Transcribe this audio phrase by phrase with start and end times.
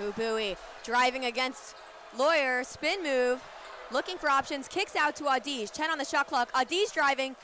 [0.00, 1.76] Boo driving against
[2.16, 3.42] Loyer, spin move,
[3.92, 5.70] looking for options, kicks out to Audige.
[5.70, 6.50] 10 on the shot clock.
[6.52, 7.36] Audige driving.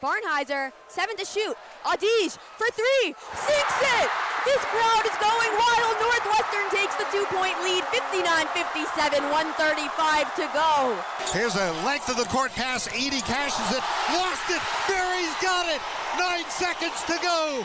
[0.00, 1.56] Barnhizer, 7 to shoot.
[1.84, 4.10] Audige for three, sinks it!
[4.44, 5.96] This crowd is going wild.
[5.96, 8.20] Northwestern takes the two point lead, 59
[8.52, 10.92] 57, 135 to go.
[11.32, 12.86] Here's a length of the court pass.
[12.88, 14.60] Edey cashes it, lost it.
[14.86, 15.80] Berry's got it.
[16.20, 17.64] Nine seconds to go.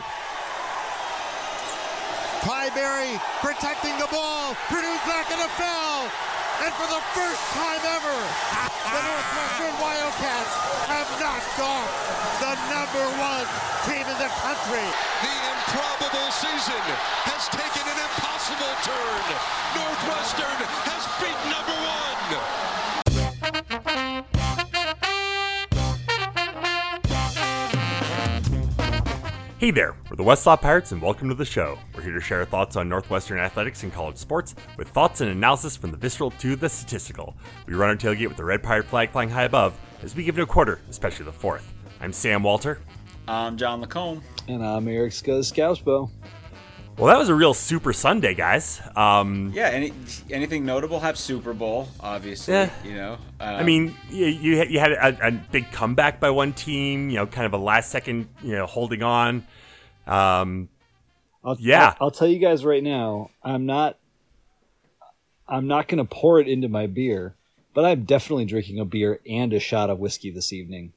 [2.40, 4.56] Ty Berry protecting the ball.
[4.72, 6.08] Purdue's not going to foul.
[6.64, 8.16] And for the first time ever,
[8.84, 10.52] the Northwestern Wildcats
[10.88, 11.88] have knocked off
[12.40, 13.44] the number one
[13.84, 14.88] team in the country.
[15.20, 16.84] The improbable season
[17.28, 19.24] has taken an impossible turn.
[19.76, 22.69] Northwestern has beat number one.
[29.60, 31.78] Hey there, we're the Westlaw Pirates and welcome to the show.
[31.94, 35.30] We're here to share our thoughts on Northwestern athletics and college sports with thoughts and
[35.30, 37.36] analysis from the visceral to the statistical.
[37.66, 40.38] We run our tailgate with the red pirate flag flying high above as we give
[40.38, 41.74] it a quarter, especially the fourth.
[42.00, 42.80] I'm Sam Walter.
[43.28, 44.22] I'm John Lacombe.
[44.48, 46.08] And I'm Eric Scousbo.
[46.96, 48.80] Well, that was a real super Sunday, guys.
[48.94, 49.92] Um, Yeah, any
[50.30, 51.00] anything notable?
[51.00, 52.52] Have Super Bowl, obviously.
[52.52, 52.70] Yeah.
[52.84, 56.28] You know, um, I mean, you, you had, you had a, a big comeback by
[56.28, 59.46] one team, you know, kind of a last second, you know, holding on.
[60.06, 60.68] Um,
[61.42, 61.94] I'll, Yeah.
[62.00, 63.96] I'll, I'll tell you guys right now, I'm not.
[65.48, 67.34] I'm not going to pour it into my beer,
[67.74, 70.92] but I'm definitely drinking a beer and a shot of whiskey this evening.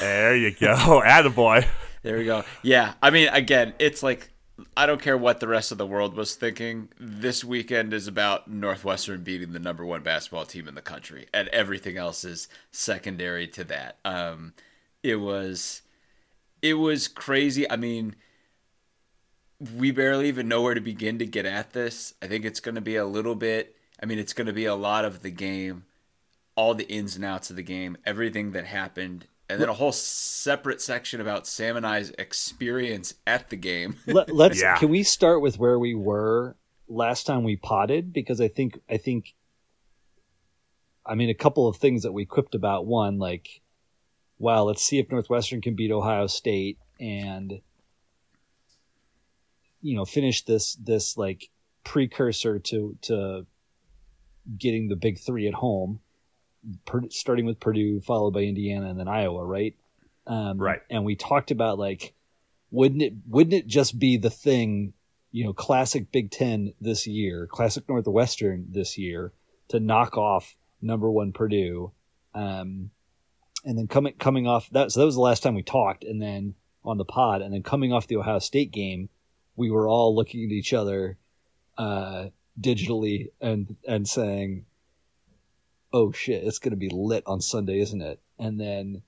[0.00, 1.66] there you go, attaboy.
[2.02, 2.42] there we go.
[2.62, 4.30] Yeah, I mean, again, it's like
[4.76, 6.88] I don't care what the rest of the world was thinking.
[6.98, 11.48] This weekend is about Northwestern beating the number one basketball team in the country, and
[11.48, 13.98] everything else is secondary to that.
[14.04, 14.54] Um,
[15.02, 15.82] it was,
[16.60, 17.70] it was crazy.
[17.70, 18.16] I mean.
[19.78, 22.14] we barely even know where to begin to get at this.
[22.20, 24.64] I think it's going to be a little bit, I mean, it's going to be
[24.64, 25.84] a lot of the game,
[26.56, 29.92] all the ins and outs of the game, everything that happened, and then a whole
[29.92, 33.96] separate section about Sam and I's experience at the game.
[34.06, 34.60] Let, let's.
[34.60, 34.76] Yeah.
[34.78, 36.56] Can we start with where we were
[36.88, 38.12] last time we potted?
[38.12, 39.34] Because I think I think.
[41.04, 42.86] I mean, a couple of things that we quipped about.
[42.86, 43.60] One, like,
[44.38, 47.60] wow, let's see if Northwestern can beat Ohio State and
[49.80, 51.50] you know finish this this like
[51.84, 53.46] precursor to to
[54.58, 56.01] getting the big three at home, per,
[57.10, 59.74] starting with Purdue, followed by Indiana, and then Iowa, right?
[60.26, 60.80] Um, Right.
[60.90, 62.14] And we talked about like,
[62.70, 64.94] wouldn't it wouldn't it just be the thing,
[65.30, 69.32] you know, classic Big Ten this year, classic Northwestern this year,
[69.68, 71.92] to knock off number one Purdue,
[72.34, 72.90] um,
[73.64, 74.92] and then coming coming off that.
[74.92, 77.62] So that was the last time we talked, and then on the pod, and then
[77.62, 79.08] coming off the Ohio State game,
[79.56, 81.18] we were all looking at each other
[81.78, 82.26] uh,
[82.60, 84.64] digitally and and saying,
[85.92, 89.02] "Oh shit, it's going to be lit on Sunday, isn't it?" And then,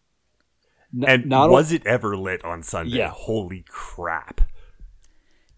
[0.95, 2.97] n- And not was it ever lit on Sunday?
[2.99, 3.09] Yeah.
[3.11, 4.41] Holy crap.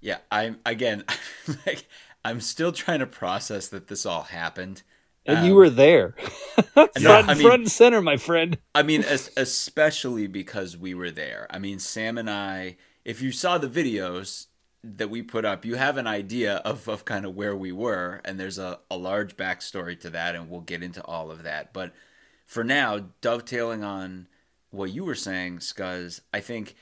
[0.00, 1.04] Yeah, I'm again
[1.66, 1.86] like
[2.25, 4.82] I'm still trying to process that this all happened.
[5.25, 6.15] and Um, you were there,
[6.75, 8.59] front, I mean- front and center, my friend.
[8.75, 11.47] I mean, es- especially because we were there.
[11.50, 14.47] I mean, Sam and I, if you saw the videos
[14.98, 18.20] that we put up, you have an idea of, of kind of where we were.
[18.24, 21.72] And there's a, a large backstory to that, and we'll get into all of that.
[21.72, 21.92] But
[22.47, 24.28] for now, dovetailing on
[24.70, 26.76] what you were saying, Scuzz, I think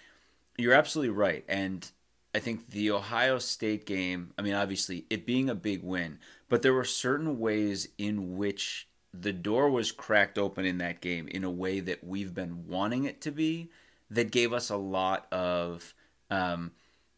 [0.56, 1.44] you're absolutely right.
[1.48, 1.90] And
[2.34, 6.62] I think the Ohio State game, I mean, obviously, it being a big win, but
[6.62, 11.44] there were certain ways in which the door was cracked open in that game in
[11.44, 13.70] a way that we've been wanting it to be
[14.10, 15.94] that gave us a lot of,
[16.30, 16.72] um,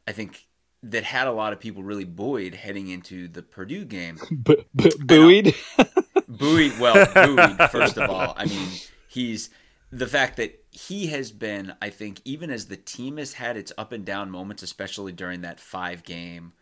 [0.07, 0.46] I think,
[0.83, 4.19] that had a lot of people really buoyed heading into the Purdue game.
[4.43, 5.55] B- b- buoyed.
[6.29, 8.35] buoyed, well, buoyed, first of all.
[8.37, 8.69] I mean,
[9.09, 9.51] he's
[9.91, 13.73] the fact that he has been, I think, even as the team has had its
[13.79, 16.53] up and down moments, especially during that five game,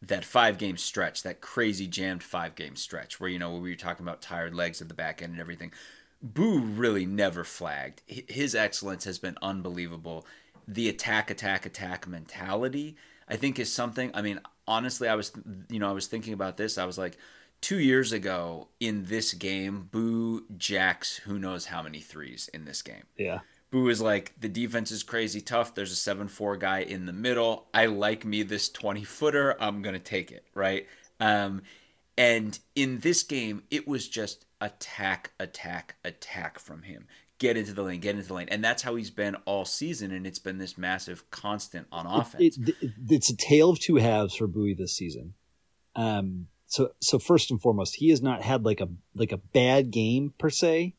[0.00, 3.76] that five game stretch, that crazy jammed five game stretch where, you know, we were
[3.76, 5.72] talking about tired legs at the back end and everything.
[6.22, 8.02] Boo really never flagged.
[8.06, 10.26] His excellence has been unbelievable.
[10.66, 12.96] The attack, attack, attack mentality,
[13.28, 14.10] I think, is something.
[14.14, 15.32] I mean, honestly, I was,
[15.68, 16.78] you know, I was thinking about this.
[16.78, 17.16] I was like,
[17.60, 22.82] two years ago in this game, Boo jacks who knows how many threes in this
[22.82, 23.04] game.
[23.16, 23.40] yeah.
[23.70, 25.74] Boo is like, the defense is crazy tough.
[25.74, 27.66] There's a 7 4 guy in the middle.
[27.74, 29.60] I like me this 20 footer.
[29.60, 30.86] I'm going to take it, right?
[31.20, 31.62] Um,
[32.16, 37.06] and in this game, it was just attack, attack, attack from him.
[37.38, 38.48] Get into the lane, get into the lane.
[38.50, 40.10] And that's how he's been all season.
[40.10, 42.58] And it's been this massive constant on offense.
[42.58, 45.34] It, it, it's a tale of two halves for Buie this season.
[45.94, 49.90] Um, so so first and foremost, he has not had like a like a bad
[49.90, 50.94] game per se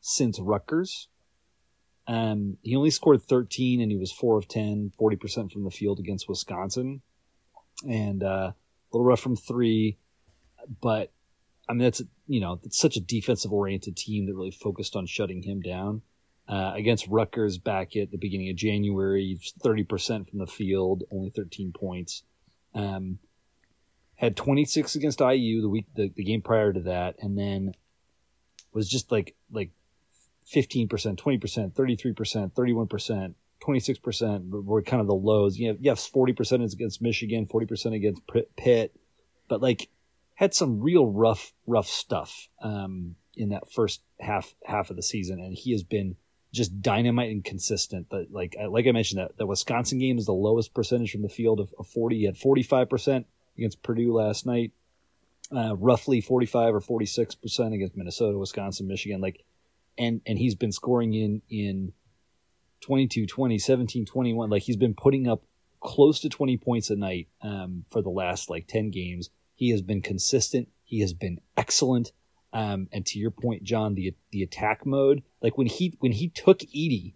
[0.00, 1.08] since Rutgers.
[2.08, 5.98] Um, he only scored 13 and he was 4 of 10, 40% from the field
[5.98, 7.02] against Wisconsin.
[7.84, 8.54] And uh, a
[8.92, 9.98] little rough from three,
[10.80, 11.10] but
[11.68, 15.06] I mean, that's, you know, it's such a defensive oriented team that really focused on
[15.06, 16.02] shutting him down.
[16.48, 21.72] Uh, against Rutgers back at the beginning of January, 30% from the field, only 13
[21.72, 22.22] points.
[22.72, 23.18] Um,
[24.14, 27.74] had 26 against IU the week, the, the game prior to that, and then
[28.72, 29.72] was just like, like
[30.54, 35.58] 15%, 20%, 33%, 31%, 26% were kind of the lows.
[35.58, 38.22] You have, yes, 40% against Michigan, 40% against
[38.56, 38.94] Pitt,
[39.48, 39.88] but like
[40.36, 45.40] had some real rough, rough stuff um, in that first half half of the season.
[45.40, 46.16] And he has been
[46.52, 48.06] just dynamite and consistent.
[48.08, 51.28] But like, like I mentioned, that the Wisconsin game is the lowest percentage from the
[51.28, 52.18] field of, of 40.
[52.18, 53.24] He had 45%
[53.56, 54.72] against Purdue last night,
[55.54, 59.20] uh, roughly 45 or 46% against Minnesota, Wisconsin, Michigan.
[59.20, 59.42] Like,
[59.98, 61.94] and and he's been scoring in in
[62.82, 65.42] 22 20 17 21 like he's been putting up
[65.80, 69.82] close to 20 points a night um, for the last like 10 games he has
[69.82, 70.68] been consistent.
[70.84, 72.12] He has been excellent.
[72.52, 76.28] Um, and to your point john the the attack mode like when he when he
[76.28, 77.14] took Edey,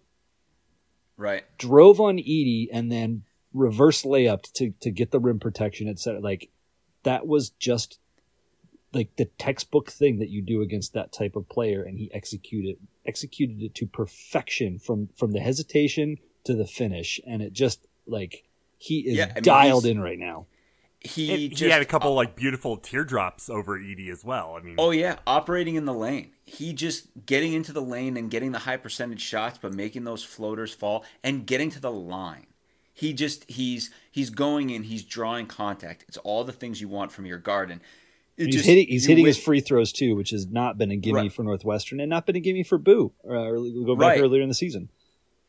[1.17, 1.43] right.
[1.57, 3.23] drove on Edey, and then
[3.53, 6.51] reverse layup to to get the rim protection etc like
[7.03, 7.97] that was just
[8.93, 11.83] like the textbook thing that you do against that type of player.
[11.83, 17.19] And he executed executed it to perfection from from the hesitation to the finish.
[17.25, 18.43] And it just like
[18.77, 20.47] he is yeah, I mean, dialed in right now
[21.01, 24.55] he it, just, he had a couple uh, like beautiful teardrops over Edey as well.
[24.57, 26.31] I mean, oh yeah, operating in the lane.
[26.45, 30.23] He just getting into the lane and getting the high percentage shots, but making those
[30.23, 32.47] floaters fall and getting to the line.
[32.93, 36.05] He just he's he's going in, he's drawing contact.
[36.07, 37.71] It's all the things you want from your guard.
[37.71, 37.81] And
[38.37, 41.21] he's just, hitting, he's hitting his free throws too, which has not been a gimme
[41.21, 41.33] right.
[41.33, 43.11] for Northwestern and not been a gimme for Boo.
[43.27, 43.51] Uh,
[43.85, 44.21] go back right.
[44.21, 44.89] earlier in the season.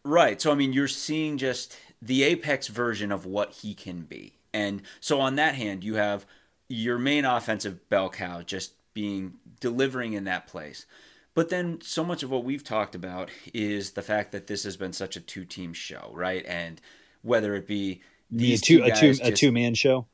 [0.05, 0.41] Right.
[0.41, 4.83] So I mean, you're seeing just the apex version of what he can be, and
[5.01, 6.27] so on that hand, you have
[6.69, 10.87] your main offensive bell cow just being delivering in that place.
[11.35, 14.77] But then so much of what we've talked about is the fact that this has
[14.77, 16.45] been such a two-team show, right?
[16.47, 16.81] And
[17.23, 20.07] whether it be these two, two a two a two man show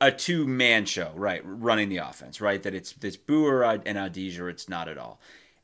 [0.00, 1.42] a two man show, right?
[1.44, 2.62] Running the offense, right?
[2.62, 3.98] That it's it's Booer and
[4.38, 5.20] or it's not at all.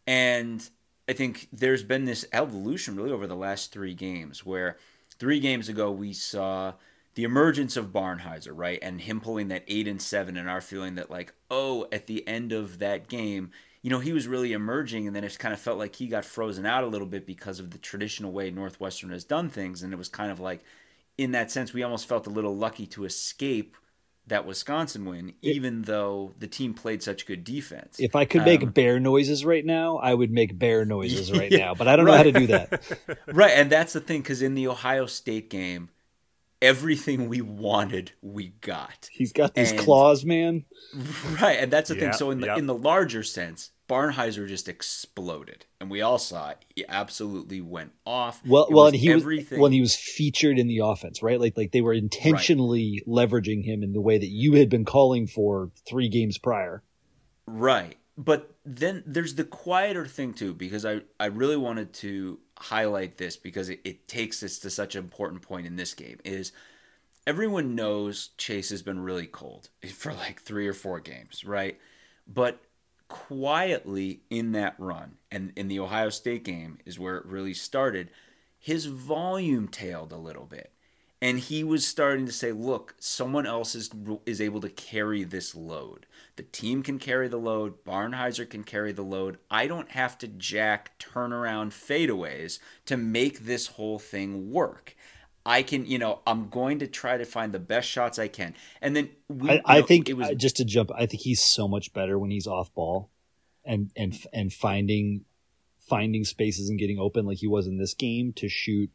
[0.07, 0.69] And
[1.09, 4.77] I think there's been this evolution really over the last three games where
[5.19, 6.75] three games ago we saw
[7.17, 8.79] the emergence of Barnhizer, right?
[8.81, 12.27] And him pulling that eight and seven and our feeling that like, oh, at the
[12.29, 13.51] end of that game,
[13.83, 16.25] you know, he was really emerging and then it kind of felt like he got
[16.25, 19.83] frozen out a little bit because of the traditional way Northwestern has done things.
[19.83, 20.63] And it was kind of like
[21.19, 23.77] in that sense, we almost felt a little lucky to escape
[24.27, 27.97] that Wisconsin win, even it, though the team played such good defense.
[27.99, 31.51] If I could make um, bear noises right now, I would make bear noises right
[31.53, 32.13] now, but I don't right.
[32.13, 32.99] know how to do that.
[33.33, 35.91] right, and that's the thing because in the Ohio State game,
[36.67, 39.09] everything we wanted, we got.
[39.13, 40.65] He's got these and, claws, man.
[41.41, 42.13] Right, and that's the thing.
[42.13, 46.65] So in the in the larger sense, Barnhizer just exploded, and we all saw it.
[46.75, 48.43] He absolutely went off.
[48.45, 49.59] Well, it well, and he everything.
[49.59, 51.41] was when he was featured in the offense, right?
[51.41, 53.29] Like, like they were intentionally right.
[53.31, 56.83] leveraging him in the way that you had been calling for three games prior.
[57.47, 63.19] Right, but then there's the quieter thing too, because I I really wanted to highlight
[63.19, 66.53] this because it, it takes us to such an important point in this game is
[67.27, 71.79] everyone knows Chase has been really cold for like three or four games, right?
[72.27, 72.63] But
[73.09, 78.11] quietly in that run, and in the Ohio State game is where it really started,
[78.59, 80.73] his volume tailed a little bit.
[81.23, 83.91] And he was starting to say, look, someone else is,
[84.27, 86.07] is able to carry this load.
[86.37, 87.83] The team can carry the load.
[87.85, 89.39] Barnhizer can carry the load.
[89.51, 94.95] I don't have to jack turnaround fadeaways to make this whole thing work.
[95.47, 98.55] I can, you know, I'm going to try to find the best shots I can.
[98.83, 100.91] And then we, I, I know, think it was just to jump.
[100.95, 103.11] I think he's so much better when he's off ball,
[103.65, 105.25] and and and finding
[105.79, 108.91] finding spaces and getting open like he was in this game to shoot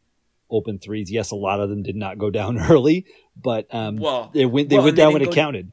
[0.51, 1.09] open threes.
[1.11, 3.05] Yes, a lot of them did not go down early,
[3.35, 5.71] but um, well, they went they well, went down when it counted.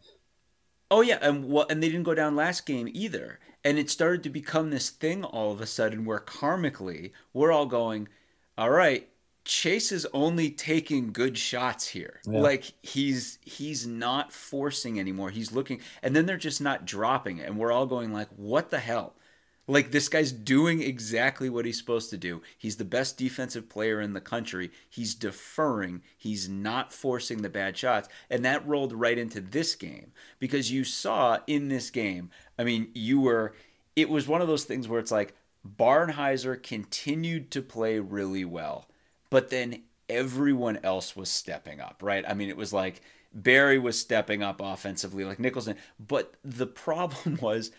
[0.91, 3.41] Oh yeah, and well, and they didn't go down last game either.
[3.65, 7.67] And it started to become this thing all of a sudden where karmically we're all
[7.67, 8.09] going,
[8.57, 9.09] all right,
[9.45, 12.21] Chase is only taking good shots here.
[12.27, 12.41] Yeah.
[12.41, 15.31] Like he's he's not forcing anymore.
[15.31, 17.49] He's looking and then they're just not dropping it.
[17.49, 19.15] And we're all going like, what the hell?
[19.71, 22.41] Like this guy's doing exactly what he's supposed to do.
[22.57, 24.71] He's the best defensive player in the country.
[24.89, 26.03] He's deferring.
[26.17, 28.09] He's not forcing the bad shots.
[28.31, 32.89] And that rolled right into this game because you saw in this game, I mean,
[32.95, 33.55] you were
[33.95, 35.35] it was one of those things where it's like
[35.67, 38.87] Barnhizer continued to play really well,
[39.29, 42.25] but then everyone else was stepping up, right?
[42.27, 43.03] I mean, it was like
[43.35, 45.77] Berry was stepping up offensively, like Nicholson.
[45.99, 47.71] But the problem was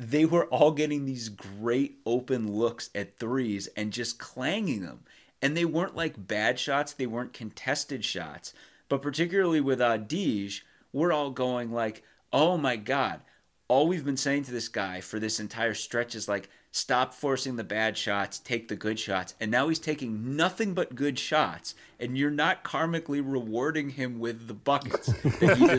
[0.00, 5.00] they were all getting these great open looks at threes and just clanging them.
[5.42, 8.54] And they weren't like bad shots, they weren't contested shots.
[8.88, 12.02] But particularly with Audige, we're all going like,
[12.32, 13.20] oh my God,
[13.68, 17.56] all we've been saying to this guy for this entire stretch is like, stop forcing
[17.56, 19.34] the bad shots, take the good shots.
[19.38, 24.48] And now he's taking nothing but good shots, and you're not karmically rewarding him with
[24.48, 25.66] the buckets that he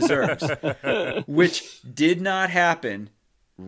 [1.18, 3.10] deserves, which did not happen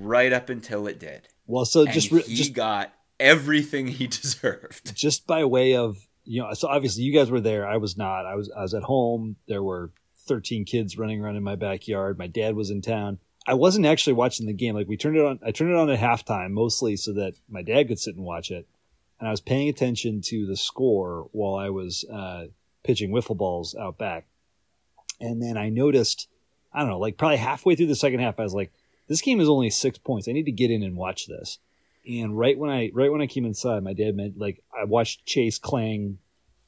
[0.02, 1.28] right up until it did.
[1.48, 4.96] Well, so just and he just got everything he deserved.
[4.96, 7.68] Just by way of you know, so obviously you guys were there.
[7.68, 8.26] I was not.
[8.26, 9.36] I was I was at home.
[9.48, 9.92] There were
[10.26, 12.18] 13 kids running around in my backyard.
[12.18, 13.20] My dad was in town.
[13.46, 14.74] I wasn't actually watching the game.
[14.74, 15.40] Like we turned it on.
[15.46, 18.52] I turned it on at halftime mostly so that my dad could sit and watch
[18.52, 18.68] it.
[19.20, 22.48] And I was paying attention to the score while I was uh,
[22.84, 24.26] pitching wiffle balls out back.
[25.20, 26.28] And then I noticed,
[26.74, 28.74] I don't know, like probably halfway through the second half, I was like,
[29.14, 30.28] this game is only six points.
[30.28, 31.60] I need to get in and watch this.
[32.10, 35.24] And right when I right when I came inside, my dad meant like I watched
[35.24, 36.18] Chase clang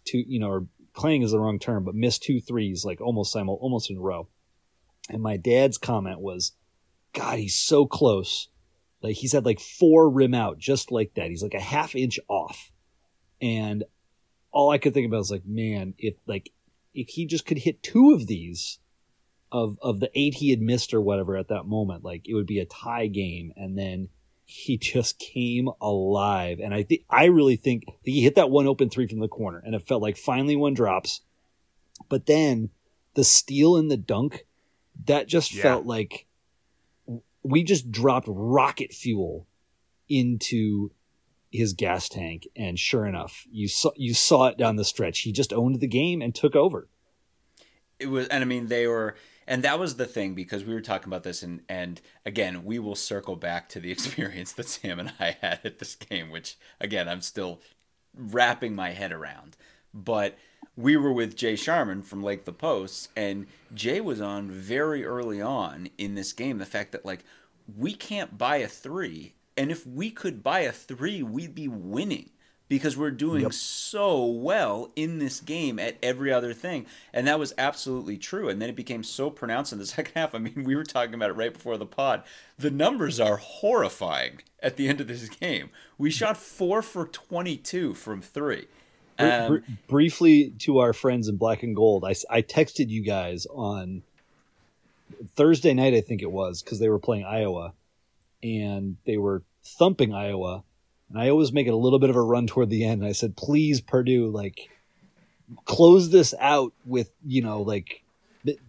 [0.06, 3.32] two, you know, or clang is the wrong term, but missed two threes like almost
[3.32, 4.28] simul almost in a row.
[5.10, 6.52] And my dad's comment was,
[7.14, 8.48] God, he's so close.
[9.02, 11.32] Like he's had like four rim out just like that.
[11.32, 12.72] He's like a half inch off.
[13.42, 13.86] And
[14.52, 16.52] all I could think about was like, man, if like
[16.94, 18.78] if he just could hit two of these
[19.56, 22.46] of of the eight he had missed or whatever at that moment, like it would
[22.46, 23.54] be a tie game.
[23.56, 24.10] And then
[24.44, 26.60] he just came alive.
[26.62, 29.62] And I think I really think he hit that one open three from the corner,
[29.66, 31.22] and it felt like finally one drops.
[32.10, 32.70] But then
[33.14, 34.46] the steal and the dunk,
[35.06, 35.64] that just Yeah.
[35.64, 36.26] felt like
[37.44, 39.48] we just dropped rocket fuel
[40.10, 40.92] into
[41.52, 45.32] his gas tank and sure enough you saw you saw it down the stretch he
[45.32, 46.90] just owned the game and took over
[47.98, 49.16] it was and i mean they were
[49.48, 52.80] and that was the thing because we were talking about this and and again we
[52.80, 56.58] will circle back to the experience that sam and i had at this game which
[56.80, 57.60] again i'm still
[58.18, 59.58] wrapping my head around.
[59.94, 60.38] But
[60.76, 65.42] we were with jay sharman from lake the posts and jay was on very early
[65.42, 67.24] on in this game the fact that like
[67.78, 72.30] we can't buy a three and if we could buy a three we'd be winning
[72.68, 76.86] because we're doing so well in this game at every other thing.
[77.14, 78.50] And that was absolutely true.
[78.50, 80.34] And then it became so pronounced in the second half.
[80.34, 82.24] I mean, we were talking about it right before the pod.
[82.58, 85.70] The numbers are horrifying at the end of this game.
[85.98, 88.68] We shot four for 22 from three.
[89.18, 93.46] Um, br- briefly to our friends in black and gold I, I texted you guys
[93.46, 94.02] on
[95.38, 97.72] thursday night i think it was because they were playing iowa
[98.44, 100.64] and they were thumping iowa
[101.16, 103.02] and i make it a little bit of a run toward the end.
[103.02, 104.70] And i said please purdue like
[105.66, 108.04] close this out with you know like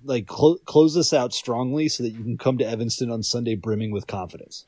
[0.05, 3.55] like clo- close this out strongly so that you can come to evanston on sunday
[3.55, 4.67] brimming with confidence.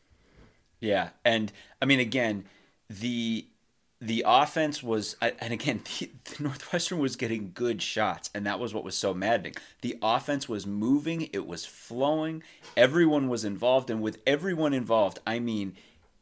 [0.80, 2.44] Yeah, and I mean, again,
[2.88, 3.46] the
[4.00, 8.72] the offense was, and again, the, the Northwestern was getting good shots, and that was
[8.72, 9.54] what was so maddening.
[9.82, 12.42] The offense was moving, it was flowing,
[12.76, 15.74] everyone was involved, and with everyone involved, I mean,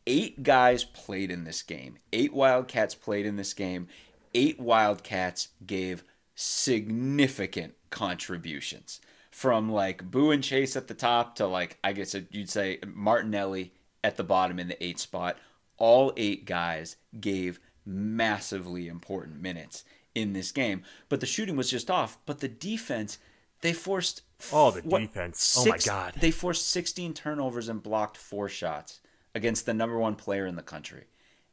[0.07, 3.89] eight guys played in this game, eight Wildcats played in this game,
[4.35, 11.79] eight Wildcats gave significant contributions from like Boo and Chase at the top to like
[11.83, 13.73] I guess you'd say Martinelli
[14.05, 15.37] at the bottom in the eight spot.
[15.79, 19.85] All eight guys gave massively important minutes
[20.15, 22.19] in this game, but the shooting was just off.
[22.25, 23.19] But the defense,
[23.61, 24.23] they forced
[24.53, 25.57] Oh, the defense.
[25.59, 26.15] Oh my God.
[26.21, 29.01] They forced 16 turnovers and blocked four shots
[29.37, 31.05] against the number one player in the country.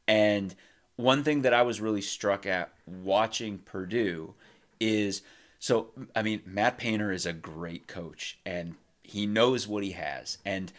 [0.08, 0.56] And
[0.96, 4.36] one thing that I was really struck at watching Purdue
[4.80, 5.22] is
[5.60, 10.38] so, I mean, Matt Painter is a great coach and he knows what he has.
[10.46, 10.72] And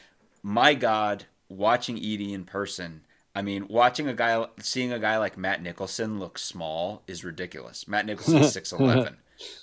[0.42, 3.02] my God, watching Edey in person,
[3.34, 7.86] I mean, watching a guy, seeing a guy like Matt Nicholson look small is ridiculous.
[7.86, 9.16] Matt Nicholson is 6'11.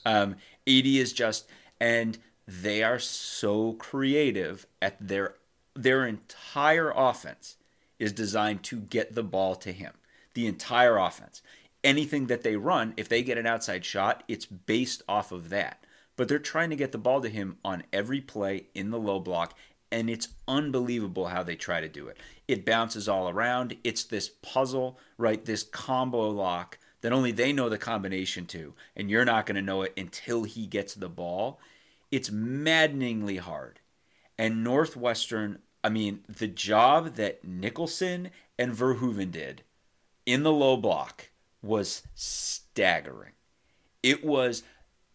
[0.05, 0.35] Um,
[0.67, 1.47] Edie is just,
[1.79, 5.35] and they are so creative at their
[5.75, 7.57] their entire offense
[7.99, 9.93] is designed to get the ball to him.
[10.33, 11.41] The entire offense.
[11.83, 15.83] Anything that they run, if they get an outside shot, it's based off of that.
[16.15, 19.19] But they're trying to get the ball to him on every play in the low
[19.19, 19.55] block
[19.91, 22.17] and it's unbelievable how they try to do it.
[22.47, 23.77] It bounces all around.
[23.83, 25.43] It's this puzzle, right?
[25.43, 29.61] This combo lock that only they know the combination to, and you're not going to
[29.61, 31.59] know it until he gets the ball.
[32.11, 33.79] It's maddeningly hard.
[34.41, 39.61] And Northwestern, I mean, the job that Nicholson and Verhoeven did
[40.25, 41.29] in the low block
[41.61, 43.33] was staggering.
[44.01, 44.63] It was,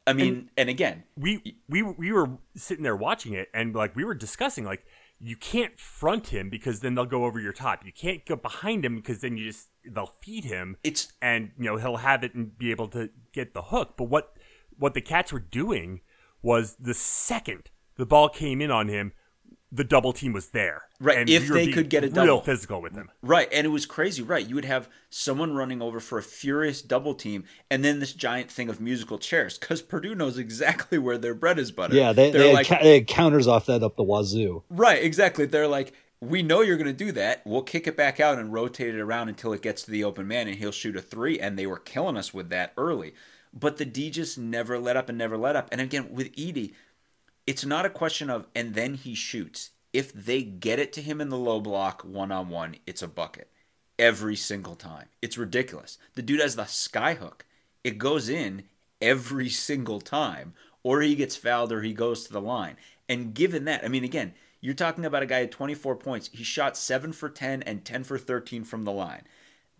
[0.06, 3.97] I mean, and, and again, we we we were sitting there watching it, and like
[3.97, 4.87] we were discussing, like
[5.18, 7.85] you can't front him because then they'll go over your top.
[7.85, 10.76] You can't go behind him because then you just they'll feed him.
[10.85, 13.95] It's and you know he'll have it and be able to get the hook.
[13.97, 14.37] But what
[14.78, 16.02] what the cats were doing
[16.42, 19.12] was the second the ball came in on him,
[19.73, 20.83] the double team was there.
[21.00, 21.19] Right.
[21.19, 22.41] And if we they could get a real double.
[22.41, 23.11] physical with them.
[23.21, 23.49] Right.
[23.53, 24.23] And it was crazy.
[24.23, 24.47] Right.
[24.47, 28.50] You would have someone running over for a furious double team and then this giant
[28.50, 31.97] thing of musical chairs because Purdue knows exactly where their bread is buttered.
[31.97, 34.62] Yeah, they, They're they, like, had, they had counters off that up the wazoo.
[34.71, 35.47] Right, exactly.
[35.47, 37.43] They're like, we know you're going to do that.
[37.45, 40.26] We'll kick it back out and rotate it around until it gets to the open
[40.26, 41.38] man and he'll shoot a three.
[41.38, 43.15] And they were killing us with that early.
[43.53, 45.69] But the D just never let up and never let up.
[45.73, 46.73] And again, with Edey,
[47.47, 49.71] it's not a question of, and then he shoots.
[49.93, 53.09] If they get it to him in the low block one on one, it's a
[53.09, 53.49] bucket
[53.99, 55.07] every single time.
[55.23, 55.99] It's ridiculous.
[56.15, 57.47] The dude has the sky hook,
[57.85, 58.65] it goes in
[59.00, 62.76] every single time, or he gets fouled or he goes to the line.
[63.09, 66.31] And given that, I mean, again, you're talking about a guy at 24 points.
[66.33, 69.23] He shot 7 for 10 and 10 for 13 from the line.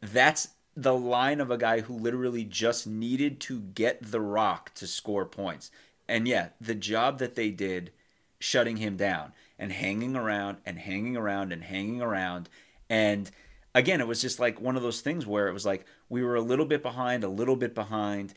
[0.01, 4.87] That's the line of a guy who literally just needed to get the rock to
[4.87, 5.71] score points.
[6.09, 7.93] And yeah, the job that they did
[8.39, 12.49] shutting him down and hanging around and hanging around and hanging around.
[12.89, 13.31] And
[13.75, 16.37] again, it was just like one of those things where it was like we were
[16.37, 18.35] a little bit behind, a little bit behind.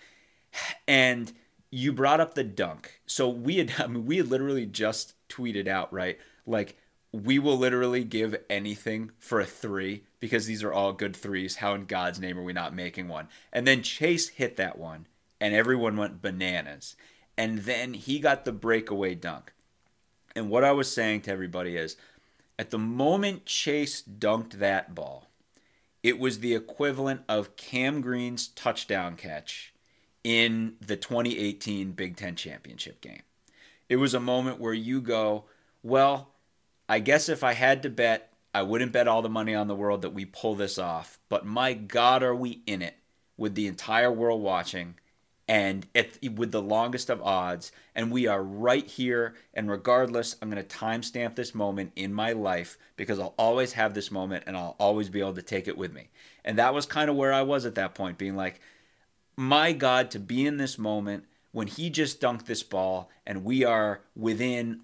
[0.88, 1.32] And
[1.72, 3.02] you brought up the dunk.
[3.06, 6.18] So we had I mean we had literally just tweeted out, right?
[6.46, 6.78] Like
[7.12, 11.58] we will literally give anything for a three because these are all good threes.
[11.58, 13.30] How in God's name are we not making one?
[13.52, 15.08] And then Chase hit that one
[15.42, 16.96] and everyone went bananas.
[17.40, 19.54] And then he got the breakaway dunk.
[20.36, 21.96] And what I was saying to everybody is
[22.60, 25.30] at the moment Chase dunked that ball,
[26.04, 29.74] it was the equivalent of Cam Green's touchdown catch
[30.22, 33.22] in the 2018 Big Ten championship game.
[33.88, 35.46] It was a moment where you go,
[35.82, 36.32] well,
[36.90, 39.76] I guess if I had to bet, I wouldn't bet all the money on the
[39.76, 41.20] world that we pull this off.
[41.30, 42.98] But my God, are we in it
[43.38, 44.96] with the entire world watching
[45.50, 47.72] and at, with the longest of odds.
[47.96, 49.34] And we are right here.
[49.56, 53.96] And regardless, I'm going to timestamp this moment in my life because I'll always have
[53.96, 56.10] this moment and I'll always be able to take it with me.
[56.46, 58.62] And that was kind of where I was at that point, being like,
[59.36, 63.66] my God, to be in this moment when he just dunked this ball and we
[63.66, 64.82] are within,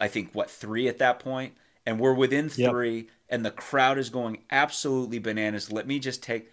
[0.00, 1.54] I think, what, three at that point?
[1.84, 2.70] And we're within Yep.
[2.70, 5.70] three and the crowd is going absolutely bananas.
[5.70, 6.52] Let me just take.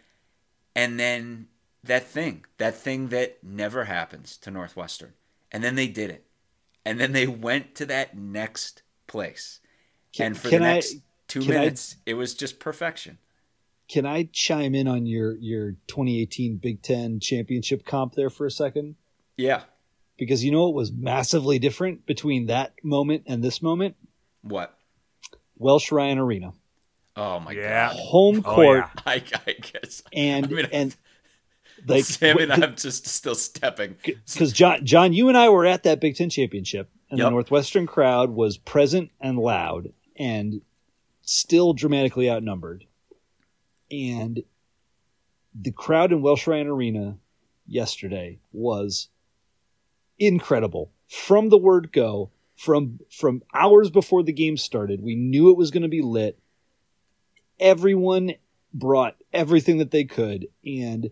[0.75, 1.47] And then
[1.83, 5.13] that thing, that thing that never happens to Northwestern.
[5.51, 6.25] And then they did it.
[6.85, 9.59] And then they went to that next place.
[10.13, 10.95] Can- and for can the I- next
[11.27, 13.17] two can I- minutes, it was just perfection.
[13.89, 18.51] Can I chime in on your your 2018 Big Ten championship comp there for a
[18.51, 18.95] second?
[19.37, 19.63] Yeah.
[20.17, 23.95] Because you know what was massively different between that moment and this moment?
[24.41, 24.77] What?
[25.57, 26.53] Welsh Ryan Arena,
[27.15, 27.89] Oh my Yeah.
[27.89, 27.95] god.
[27.99, 29.01] home Oh, court, yeah.
[29.05, 30.01] I, I guess.
[30.13, 30.95] and I mean, and
[31.87, 33.95] like Sam and I'm just still stepping.
[34.03, 37.85] because John, John, you and I were at that Big Ten championship, and the Northwestern
[37.85, 40.61] crowd was present and loud, and
[41.21, 42.85] still dramatically outnumbered.
[43.91, 44.43] And
[45.53, 47.17] the crowd in Welsh Ryan Arena
[47.67, 49.09] yesterday was
[50.17, 50.91] incredible.
[51.07, 55.71] From the word go, from from hours before the game started, we knew it was
[55.71, 56.39] going to be lit.
[57.59, 58.33] Everyone
[58.73, 61.11] brought everything that they could, and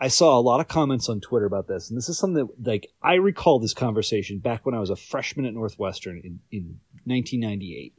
[0.00, 2.66] I saw a lot of comments on Twitter about this, and this is something that,
[2.66, 6.80] like, I recall this conversation back when I was a freshman at Northwestern in, in
[7.04, 7.94] 1998,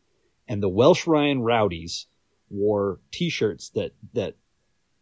[0.47, 2.07] and the Welsh Ryan Rowdies
[2.49, 4.35] wore T-shirts that that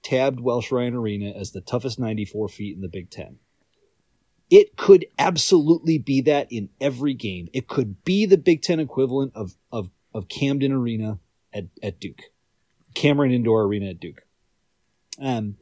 [0.04, 3.38] tabbed Welsh Ryan Arena as the toughest 94 feet in the Big Ten.
[4.50, 7.48] It could absolutely be that in every game.
[7.54, 11.20] It could be the Big Ten equivalent of of of Camden Arena
[11.54, 12.24] at, at Duke,
[12.94, 14.22] Cameron Indoor Arena at Duke.
[15.22, 15.58] Um,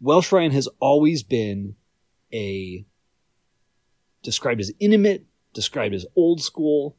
[0.00, 1.74] Welsh Ryan has always been
[2.32, 2.84] a
[4.22, 6.96] described as intimate, described as old school.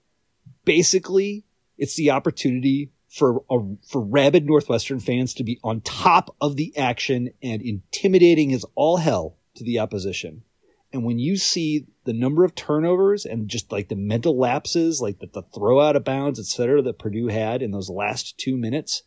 [0.66, 1.46] Basically,
[1.78, 6.76] it's the opportunity for a, for rabid Northwestern fans to be on top of the
[6.78, 10.44] action and intimidating as all hell to the opposition.
[10.92, 15.20] And when you see the number of turnovers and just like the mental lapses, like
[15.20, 18.58] the, the throw out of bounds, et cetera, that Purdue had in those last two
[18.58, 19.04] minutes,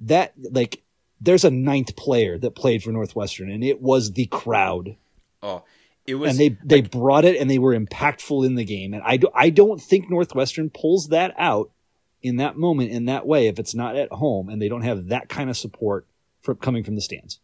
[0.00, 0.82] that like
[1.20, 4.96] there's a ninth player that played for Northwestern, and it was the crowd.
[5.42, 5.64] Oh,
[6.06, 6.30] it was.
[6.30, 8.94] and they they brought it, and they were impactful in the game.
[8.94, 11.70] And I do, I don't think Northwestern pulls that out
[12.22, 15.06] in that moment in that way if it's not at home and they don't have
[15.08, 16.06] that kind of support
[16.42, 17.38] from coming from the stands.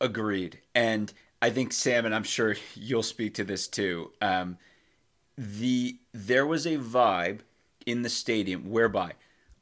[0.00, 0.60] Agreed.
[0.74, 4.12] And I think Sam and I'm sure you'll speak to this too.
[4.20, 4.58] Um,
[5.36, 7.40] the there was a vibe
[7.86, 9.12] in the stadium whereby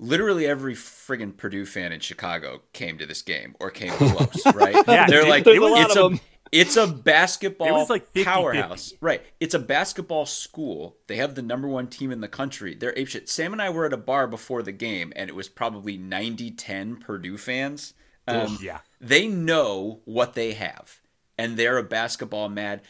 [0.02, 4.74] literally every friggin' Purdue fan in Chicago came to this game or came close, right?
[4.86, 6.20] Yeah, they're like a lot it's a them.
[6.50, 8.24] it's a basketball It was like 50-50.
[8.24, 9.22] powerhouse, right?
[9.40, 10.96] It's a basketball school.
[11.06, 12.74] They have the number one team in the country.
[12.74, 13.28] They're apeshit.
[13.28, 17.00] Sam and I were at a bar before the game, and it was probably 90-10
[17.00, 17.94] Purdue fans.
[18.28, 18.78] Um, yeah.
[19.00, 21.00] they know what they have
[21.36, 22.82] and they're a basketball mad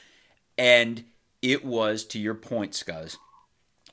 [0.58, 1.04] and
[1.40, 3.16] it was to your point scuzz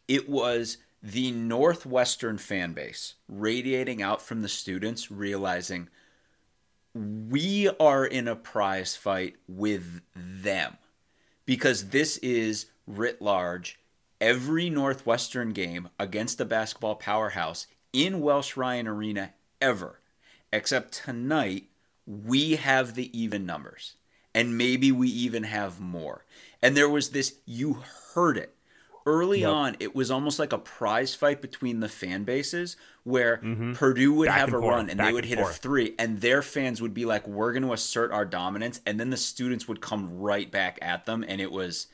[0.09, 5.87] it was the northwestern fan base radiating out from the students realizing
[6.93, 10.77] we are in a prize fight with them.
[11.45, 13.79] Because this is writ large
[14.19, 19.99] every northwestern game against a basketball powerhouse in welsh ryan arena ever
[20.51, 21.65] except tonight
[22.05, 23.95] we have the even numbers
[24.33, 26.25] and maybe we even have more.
[26.61, 27.83] And there was this you
[28.13, 28.55] heard it
[29.09, 33.37] early on it was almost like a prize fight between the fan bases where
[33.73, 34.37] purdue would Mm-hmm.
[34.37, 36.41] Back have a forth, run and back they would and hit a three and their
[36.41, 39.81] fans would be like we're going to assert our dominance and then the students would
[39.81, 41.87] come right back at them and it was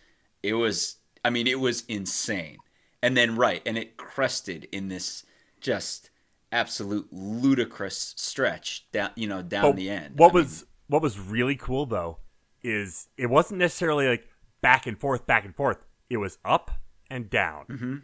[0.44, 2.58] it was i mean it was insane
[3.02, 5.24] and then right and it crested in this
[5.62, 6.10] just
[6.52, 11.02] absolute ludicrous stretch down you know down But the end What I mean, was what
[11.02, 12.18] was really cool though
[12.64, 14.28] is it wasn't necessarily like
[14.62, 15.78] back and forth, back and forth.
[16.10, 16.72] It was up
[17.10, 17.96] and down, Mm-hmm.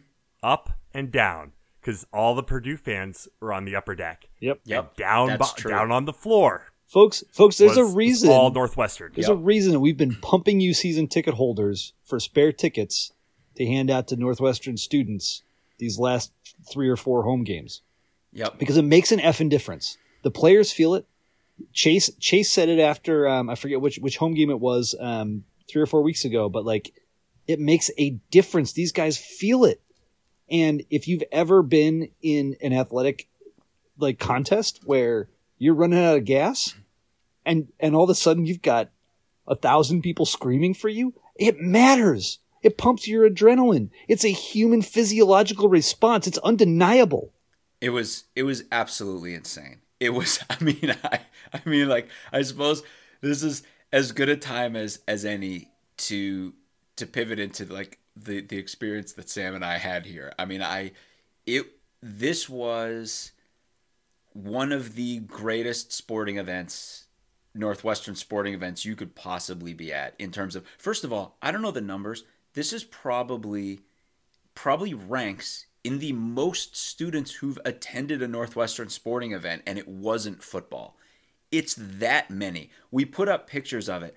[0.42, 4.26] up and down, because all the Purdue fans were on the upper deck.
[4.40, 4.60] Yep.
[4.64, 5.70] Yep, Down, that's bo- true.
[5.70, 6.66] down on the floor.
[6.86, 8.28] Folks, folks, there's was- a reason.
[8.30, 9.12] All Northwestern.
[9.14, 13.12] There's a reason we've been pumping you season ticket holders for spare tickets
[13.56, 15.42] to hand out to Northwestern students
[15.78, 16.32] these last
[16.70, 17.80] three or four home games
[18.32, 19.96] yep because it makes an effing difference.
[20.22, 21.06] The players feel it.
[21.72, 25.44] Chase Chase said it after um, I forget which which home game it was um,
[25.70, 26.92] three or four weeks ago, but like
[27.46, 28.72] it makes a difference.
[28.72, 29.80] These guys feel it,
[30.50, 33.28] and if you've ever been in an athletic
[33.98, 35.28] like contest where
[35.58, 36.74] you're running out of gas,
[37.44, 38.90] and and all of a sudden you've got
[39.46, 42.38] a thousand people screaming for you, it matters.
[42.62, 43.90] It pumps your adrenaline.
[44.06, 46.26] It's a human physiological response.
[46.26, 47.32] It's undeniable.
[47.80, 49.80] It was it was absolutely insane.
[49.98, 51.20] It was I mean I
[51.52, 52.82] I mean like I suppose
[53.20, 56.54] this is as good a time as as any to
[57.02, 60.32] to pivot into like the the experience that Sam and I had here.
[60.38, 60.92] I mean I
[61.46, 61.66] it
[62.00, 63.32] this was
[64.32, 67.06] one of the greatest sporting events
[67.54, 71.50] Northwestern sporting events you could possibly be at in terms of first of all, I
[71.50, 72.22] don't know the numbers.
[72.54, 73.80] This is probably
[74.54, 80.44] probably ranks in the most students who've attended a Northwestern sporting event and it wasn't
[80.44, 80.96] football.
[81.50, 82.70] It's that many.
[82.92, 84.14] We put up pictures of it.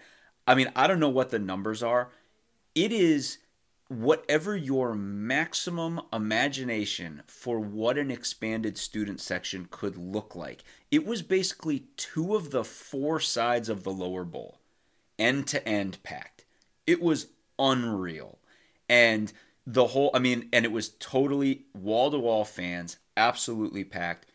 [0.48, 2.12] I mean, I don't know what the numbers are.
[2.76, 3.40] It is
[3.88, 10.64] whatever your maximum imagination for what an expanded student section could look like.
[10.92, 14.60] It was basically two of the four sides of the lower bowl,
[15.18, 16.46] end to end packed.
[16.86, 17.28] It was
[17.60, 18.40] unreal.
[18.90, 19.32] And
[19.66, 24.26] the whole, I mean, and it was totally wall to wall fans, absolutely packed.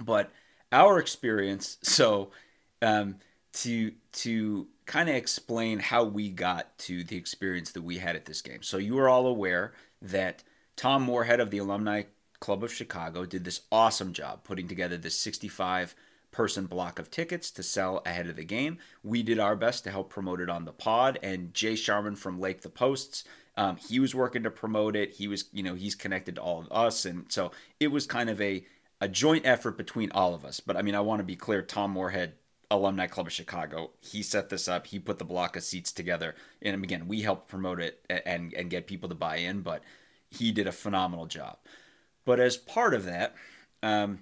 [0.00, 0.30] But
[0.70, 2.30] our experience, so
[2.80, 3.16] um,
[3.54, 8.24] to to kind of explain how we got to the experience that we had at
[8.24, 8.62] this game.
[8.62, 10.42] So you are all aware that
[10.76, 12.04] Tom Moorhead of the Alumni
[12.40, 15.94] Club of Chicago did this awesome job putting together this 65
[16.32, 18.78] person block of tickets to sell ahead of the game.
[19.04, 22.40] We did our best to help promote it on the pod, and Jay Sharman from
[22.40, 23.24] Lake the Posts,
[23.56, 25.12] um, he was working to promote it.
[25.12, 28.30] He was, you know, he's connected to all of us, and so it was kind
[28.30, 28.64] of a
[29.00, 30.60] a joint effort between all of us.
[30.60, 32.34] But I mean, I want to be clear: Tom Moorhead,
[32.72, 34.86] Alumni Club of Chicago, he set this up.
[34.86, 38.70] He put the block of seats together, and again, we helped promote it and and
[38.70, 39.60] get people to buy in.
[39.60, 39.82] But
[40.30, 41.58] he did a phenomenal job.
[42.24, 43.34] But as part of that,
[43.82, 44.20] um,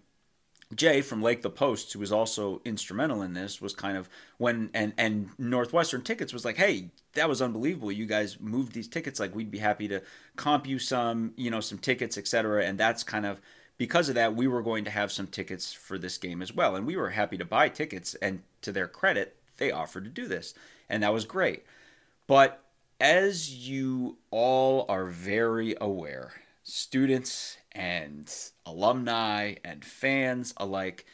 [0.75, 4.09] Jay from Lake the Post, who was also instrumental in this, was kind of
[4.39, 7.93] when and and Northwestern Tickets was like, "Hey, that was unbelievable.
[7.93, 9.21] You guys moved these tickets.
[9.21, 10.03] Like, we'd be happy to
[10.37, 13.41] comp you some, you know, some tickets, etc." And that's kind of
[13.81, 16.77] because of that, we were going to have some tickets for this game as well,
[16.77, 18.15] and we were happy to buy tickets.
[18.17, 20.53] And to their credit, they offered to do this,
[20.91, 21.65] and that was great.
[22.27, 22.63] But
[23.01, 28.31] as you all are very aware, students and
[28.67, 31.07] alumni and fans alike,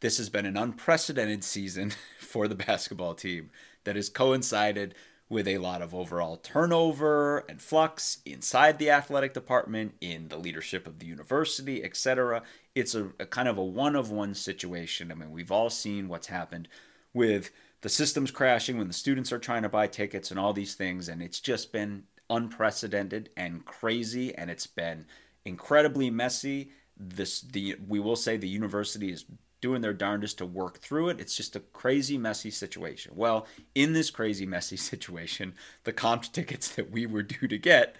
[0.00, 3.50] this has been an unprecedented season for the basketball team
[3.84, 4.94] that has coincided
[5.28, 10.86] with a lot of overall turnover and flux inside the athletic department, in the leadership
[10.86, 12.42] of the university, etc.
[12.74, 15.12] It's a, a kind of a one of one situation.
[15.12, 16.68] I mean, we've all seen what's happened
[17.12, 17.50] with
[17.82, 21.08] the systems crashing when the students are trying to buy tickets and all these things,
[21.08, 25.06] and it's just been unprecedented and crazy, and it's been
[25.44, 26.70] incredibly messy.
[26.96, 29.24] This the we will say the university is
[29.60, 31.20] doing their darndest to work through it.
[31.20, 33.12] It's just a crazy, messy situation.
[33.14, 37.96] Well, in this crazy, messy situation, the comp tickets that we were due to get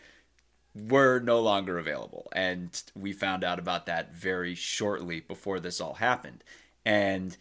[0.75, 2.29] were no longer available.
[2.33, 6.45] And we found out about that very shortly before this all happened.
[6.85, 7.37] And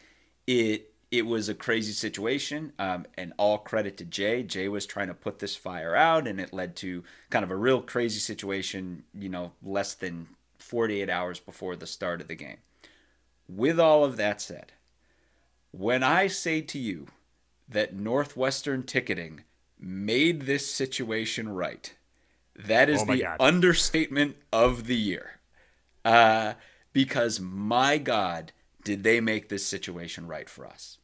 [0.45, 4.43] it it was a crazy situation, um, and all credit to Jay.
[4.43, 7.55] Jay was trying to put this fire out, and it led to kind of a
[7.55, 10.27] real crazy situation, you know, less than
[10.59, 12.57] 48 hours before the start of the game.
[13.47, 14.73] With all of that said,
[15.71, 17.07] when I say to you
[17.69, 19.43] that Northwestern ticketing
[19.79, 21.93] made this situation right,
[22.55, 23.37] that is Oh the God.
[23.39, 25.39] understatement of the year.
[26.03, 26.53] Uh,
[26.93, 28.51] because my God,
[28.83, 30.97] did they make this situation right for us?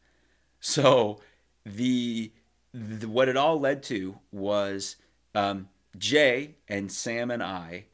[0.60, 1.20] So
[1.66, 2.32] the,
[2.74, 4.96] the what it all led to was
[5.36, 7.86] um, Jay and Sam and I.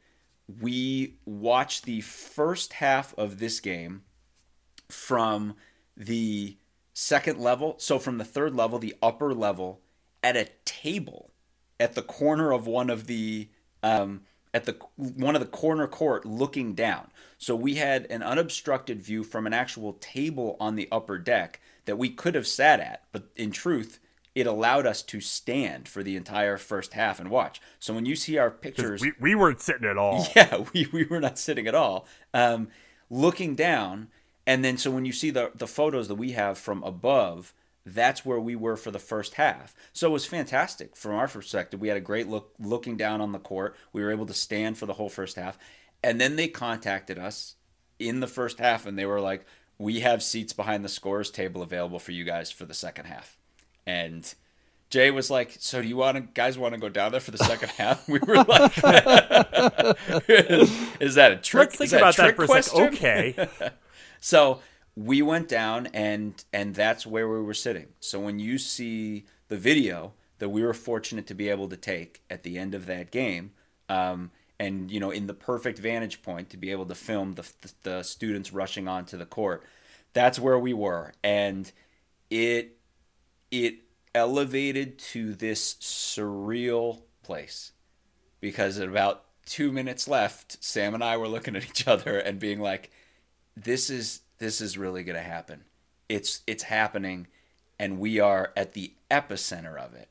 [0.60, 4.02] We watched the first half of this game
[4.90, 5.54] from
[5.96, 6.56] the
[6.92, 9.80] second level, so from the third level, the upper level,
[10.22, 11.30] at a table
[11.80, 13.48] at the corner of one of the
[13.82, 14.20] um,
[14.52, 17.10] at the one of the corner court looking down.
[17.38, 21.96] So we had an unobstructed view from an actual table on the upper deck that
[21.96, 23.98] we could have sat at, but in truth,
[24.34, 27.60] it allowed us to stand for the entire first half and watch.
[27.78, 30.26] So when you see our pictures, We, we weren't sitting at all.
[30.36, 32.06] yeah, we, we were not sitting at all.
[32.34, 32.68] Um,
[33.08, 34.08] looking down,
[34.46, 37.52] and then so when you see the the photos that we have from above,
[37.84, 39.74] that's where we were for the first half.
[39.92, 41.80] So it was fantastic from our perspective.
[41.80, 43.76] We had a great look looking down on the court.
[43.92, 45.58] We were able to stand for the whole first half,
[46.02, 47.56] and then they contacted us
[47.98, 49.44] in the first half, and they were like,
[49.78, 53.36] "We have seats behind the scorers table available for you guys for the second half,"
[53.86, 54.32] and.
[54.88, 57.30] Jay was like, "So do you want to guys want to go down there for
[57.30, 58.72] the second half?" We were like,
[60.98, 62.92] "Is that a trick?" Let's think is that a about that trick for a question?
[62.92, 62.96] second.
[62.96, 63.70] Okay.
[64.20, 64.60] So
[64.94, 67.88] we went down and and that's where we were sitting.
[68.00, 72.22] So when you see the video that we were fortunate to be able to take
[72.30, 73.52] at the end of that game,
[73.88, 77.50] um, and you know in the perfect vantage point to be able to film the
[77.82, 79.64] the students rushing onto the court,
[80.12, 81.72] that's where we were, and
[82.30, 82.76] it
[83.50, 83.76] it
[84.14, 87.72] elevated to this surreal place
[88.40, 92.38] because at about two minutes left, Sam and I were looking at each other and
[92.38, 92.90] being like,
[93.56, 95.64] "This is this is really going to happen.
[96.08, 97.26] It's it's happening,
[97.78, 100.08] and we are at the epicenter of it."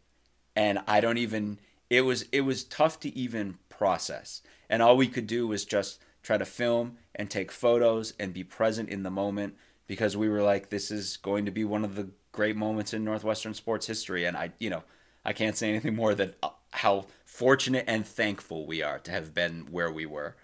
[0.55, 1.59] And I don't even.
[1.89, 5.99] It was it was tough to even process, and all we could do was just
[6.21, 9.55] try to film and take photos and be present in the moment
[9.87, 13.03] because we were like, "This is going to be one of the great moments in
[13.03, 14.83] Northwestern sports history." And I, you know,
[15.25, 19.33] I can't say anything more than uh, how fortunate and thankful we are to have
[19.33, 20.35] been where we were.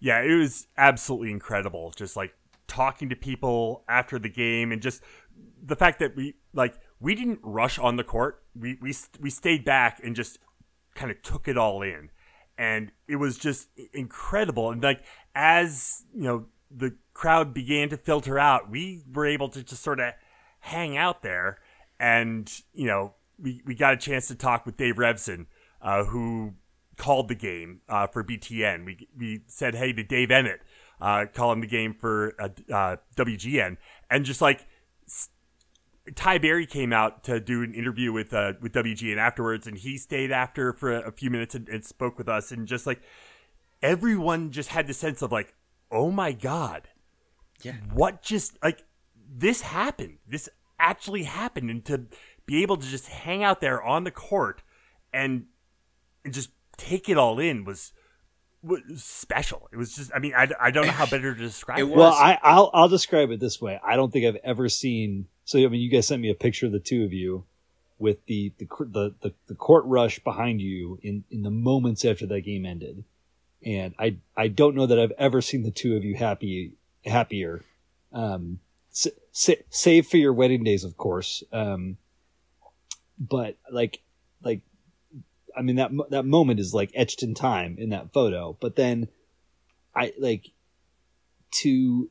[0.00, 1.92] Yeah, it was absolutely incredible.
[1.96, 2.34] Just like
[2.66, 5.02] talking to people after the game, and just
[5.62, 8.42] the fact that we like we didn't rush on the court.
[8.54, 10.38] We we we stayed back and just
[10.94, 12.10] kind of took it all in,
[12.56, 14.70] and it was just incredible.
[14.70, 15.02] And like
[15.34, 20.00] as you know, the crowd began to filter out, we were able to just sort
[20.00, 20.12] of
[20.60, 21.58] hang out there,
[21.98, 25.46] and you know, we we got a chance to talk with Dave Revsine,
[25.82, 26.54] uh, who
[26.98, 28.84] called the game uh, for BTN.
[28.84, 30.58] We we said hey to Dave Eanet,
[31.00, 33.76] uh, calling the game for uh, uh, WGN,
[34.10, 34.66] and just like
[36.14, 39.98] Ty Berry came out to do an interview with uh, with WGN afterwards, and he
[39.98, 43.00] stayed after for a, a few minutes and, and spoke with us, and just like
[43.82, 45.54] everyone just had the sense of like,
[45.90, 46.88] oh my god,
[47.62, 47.74] Yeah.
[47.92, 48.84] what just like
[49.30, 50.18] this happened?
[50.26, 50.48] This
[50.80, 52.06] actually happened, and to
[52.46, 54.62] be able to just hang out there on the court
[55.12, 55.44] and
[56.24, 57.92] and just take it all in was
[58.62, 59.68] was special.
[59.72, 61.88] It was just, I mean, I, I don't know how better to describe It it.
[61.88, 63.78] Well, I, I'll I'll describe it this way.
[63.84, 65.26] I don't think I've ever seen.
[65.44, 67.44] So I mean, you guys sent me a picture of the two of you
[67.98, 72.26] with the the the the, the court rush behind you in in the moments after
[72.26, 73.04] that game ended,
[73.64, 76.72] and I I don't know that I've ever seen the two of you happy
[77.04, 77.64] happier.
[78.12, 78.60] Um,
[78.90, 81.42] s- sa- save for your wedding days, of course.
[81.52, 81.96] Um,
[83.18, 84.00] but like
[84.42, 84.62] like
[85.56, 88.56] I mean that that moment is like etched in time in that photo.
[88.60, 89.08] But then
[89.94, 90.52] I like
[91.62, 92.10] to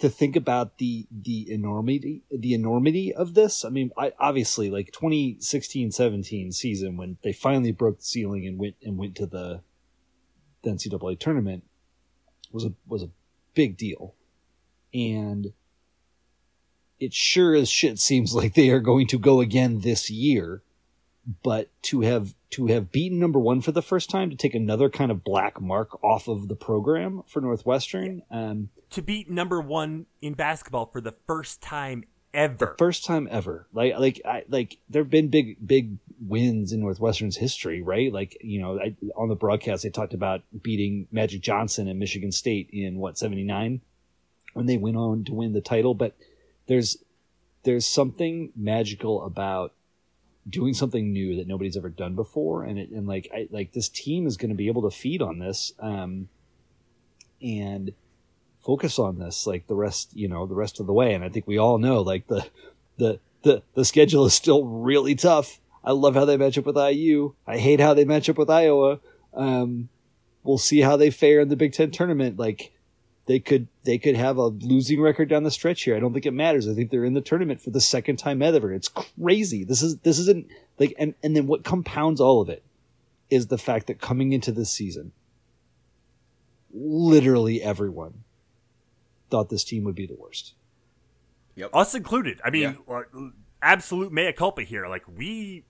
[0.00, 3.64] to think about the the enormity the enormity of this.
[3.64, 8.76] I mean, I obviously like 2016-17 season when they finally broke the ceiling and went
[8.82, 9.60] and went to the,
[10.62, 11.64] the NCAA tournament
[12.50, 13.10] was a was a
[13.54, 14.14] big deal,
[14.94, 15.52] and
[16.98, 20.62] it sure as shit seems like they are going to go again this year.
[21.42, 24.90] But to have to have beaten number one for the first time, to take another
[24.90, 30.06] kind of black mark off of the program for Northwestern, um, to beat number one
[30.20, 32.56] in basketball for the first time ever.
[32.56, 33.66] The first time ever.
[33.72, 38.12] Like like I like there've been big big wins in Northwestern's history, right?
[38.12, 42.32] Like, you know, I, on the broadcast they talked about beating Magic Johnson and Michigan
[42.32, 43.80] State in what 79
[44.52, 46.16] when they went on to win the title, but
[46.66, 46.98] there's
[47.62, 49.74] there's something magical about
[50.48, 52.64] doing something new that nobody's ever done before.
[52.64, 55.22] And it and like I like this team is going to be able to feed
[55.22, 56.28] on this um
[57.42, 57.92] and
[58.60, 61.14] focus on this like the rest you know the rest of the way.
[61.14, 62.46] And i think we all know like the
[62.96, 65.60] the the, the schedule is still really tough.
[65.82, 68.50] I love how they match up with iu i hate how they match up with
[68.50, 69.00] iowa.
[69.34, 69.88] Um
[70.42, 72.38] we'll see how they fare in the big ten tournament.
[72.38, 72.72] Like
[73.30, 75.94] they could they could have a losing record down the stretch here.
[75.94, 76.66] I don't think it matters.
[76.66, 78.72] I think they're in the tournament for the second time ever.
[78.72, 79.62] It's crazy.
[79.62, 80.48] This is this isn't
[80.80, 82.64] like and and then what compounds all of it
[83.30, 85.12] is the fact that coming into this season,
[86.74, 88.24] literally everyone
[89.30, 90.54] thought this team would be the worst.
[91.54, 91.70] Yep.
[91.72, 92.40] Us included.
[92.44, 93.28] I mean, yeah.
[93.62, 94.88] absolute mea culpa here.
[94.88, 95.62] Like we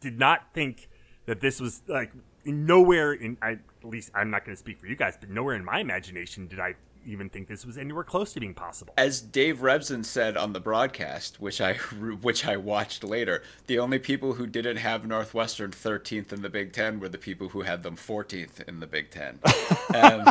[0.00, 0.90] did not think
[1.24, 2.12] that this was like
[2.44, 5.54] nowhere in I, at least I'm not going to speak for you guys, but nowhere
[5.54, 6.74] in my imagination did I
[7.06, 8.92] even think this was anywhere close to being possible.
[8.96, 11.74] As Dave Revsine said on the broadcast, which I
[12.22, 16.72] which I watched later, the only people who didn't have Northwestern 13th in the Big
[16.72, 19.38] Ten were the people who had them 14th in the Big Ten.
[19.94, 20.26] Um,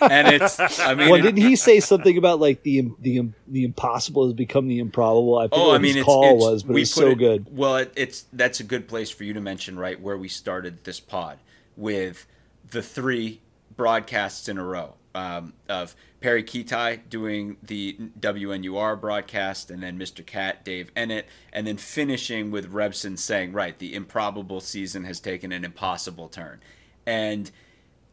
[0.00, 4.24] and it's, I mean, well, didn't he say something about like the the the impossible
[4.24, 5.38] has become the improbable?
[5.38, 7.46] I oh, I mean, his it's, call it's, was, but it so it, good.
[7.56, 10.84] Well, it, it's that's a good place for you to mention right where we started
[10.84, 11.38] this pod
[11.76, 12.26] with
[12.70, 13.40] the three
[13.76, 20.24] broadcasts in a row um, of Perry Kitai doing the WNUR broadcast, and then Mr.
[20.24, 21.24] Cat, Dave Eanet,
[21.54, 26.60] and then finishing with Revsine saying, right, the improbable season has taken an impossible turn.
[27.06, 27.50] And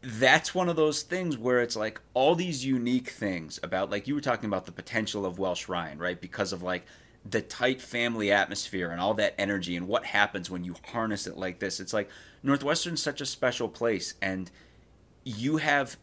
[0.00, 4.14] that's one of those things where it's like all these unique things about, like you
[4.14, 6.18] were talking about the potential of Welsh Ryan, right?
[6.18, 6.86] Because of like
[7.28, 11.36] the tight family atmosphere and all that energy and what happens when you harness it
[11.36, 11.80] like this.
[11.80, 12.08] It's like
[12.42, 14.50] Northwestern's such a special place, and
[15.24, 15.96] you have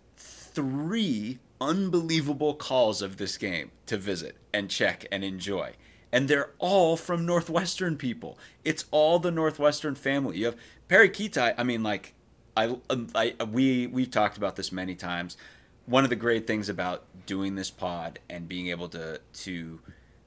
[0.54, 5.74] three unbelievable calls of this game to visit and check and enjoy.
[6.12, 8.38] And they're all from Northwestern people.
[8.66, 10.40] It's all the Northwestern family.
[10.40, 11.54] You have Perry Kitai.
[11.58, 12.14] I mean, like,
[12.58, 15.38] I, um, I, we we've talked about this many times.
[15.86, 19.80] One of the great things about doing this pod and being able to to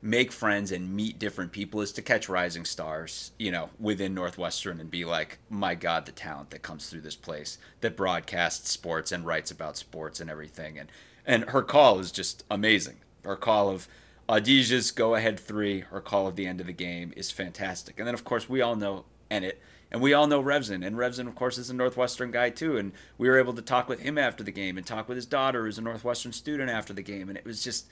[0.05, 4.79] make friends and meet different people is to catch rising stars, you know, within Northwestern
[4.79, 9.11] and be like, my God, the talent that comes through this place that broadcasts sports
[9.11, 10.79] and writes about sports and everything.
[10.79, 10.93] And
[11.25, 12.99] and her call is just amazing.
[13.25, 13.89] Her call of
[14.29, 17.99] Audige's go ahead three, her call of the end of the game is fantastic.
[17.99, 19.55] And then of course we all know Eanet
[19.91, 22.77] and we all know Revsine, and Revsine, of course, is a Northwestern guy too.
[22.77, 25.25] And we were able to talk with him after the game, and talk with his
[25.25, 27.29] daughter, who's a Northwestern student, after the game.
[27.29, 27.87] And it was just,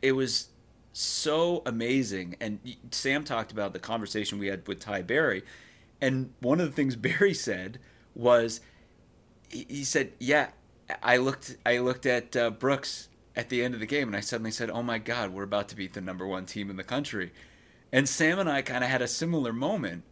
[0.00, 0.48] it was
[0.96, 2.36] so amazing.
[2.40, 2.58] And
[2.90, 5.42] Sam talked about the conversation we had with Ty Berry,
[6.00, 7.78] and one of the things Berry said
[8.14, 8.60] was,
[9.48, 10.48] he said, "Yeah,
[11.02, 14.20] I looked I looked at uh, Brooks at the end of the game, and I
[14.20, 16.84] suddenly said, "Oh my God, we're about to beat the number one team in the
[16.84, 17.32] country."
[17.92, 20.02] And Sam and I kind of had a similar moment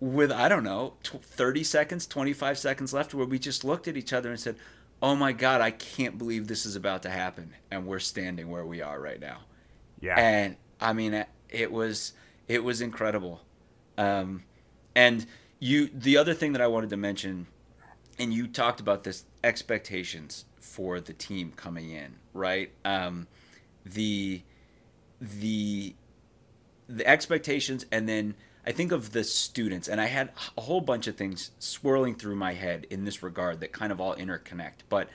[0.00, 4.12] with I don't know, 30 seconds, 25 seconds left, where we just looked at each
[4.12, 4.56] other and said,
[5.00, 8.66] "Oh my God, I can't believe this is about to happen," and we're standing where
[8.66, 9.38] we are right now.
[10.00, 10.18] Yeah.
[10.18, 12.12] And I mean, it was
[12.48, 13.42] it was incredible.
[13.96, 14.44] Um,
[14.94, 15.26] and
[15.58, 17.46] you, the other thing that I wanted to mention,
[18.18, 22.72] and you talked about this expectations for the team coming in, right?
[22.84, 23.28] Um,
[23.84, 24.42] the
[25.20, 25.94] the
[26.88, 28.34] the expectations, and then
[28.66, 32.36] I think of the students, and I had a whole bunch of things swirling through
[32.36, 34.82] my head in this regard that kind of all interconnect.
[34.88, 35.08] But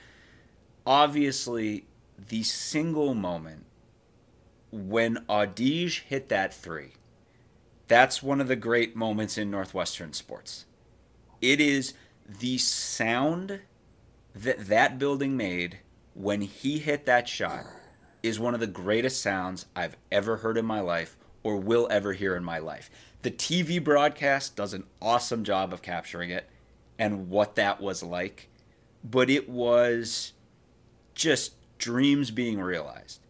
[0.86, 1.86] obviously,
[2.28, 3.65] the single moment
[4.70, 6.92] when Audige hit that three,
[7.88, 10.64] that's one of the great moments in Northwestern sports.
[11.40, 11.94] It is
[12.26, 13.60] the sound
[14.34, 15.78] that that building made
[16.14, 17.64] when he hit that shot
[18.22, 22.12] is one of the greatest sounds I've ever heard in my life or will ever
[22.12, 22.90] hear in my life.
[23.22, 26.48] The TV broadcast does an awesome job of capturing it
[26.98, 28.48] and what that was like,
[29.04, 30.32] but it was
[31.14, 33.20] just dreams being realized.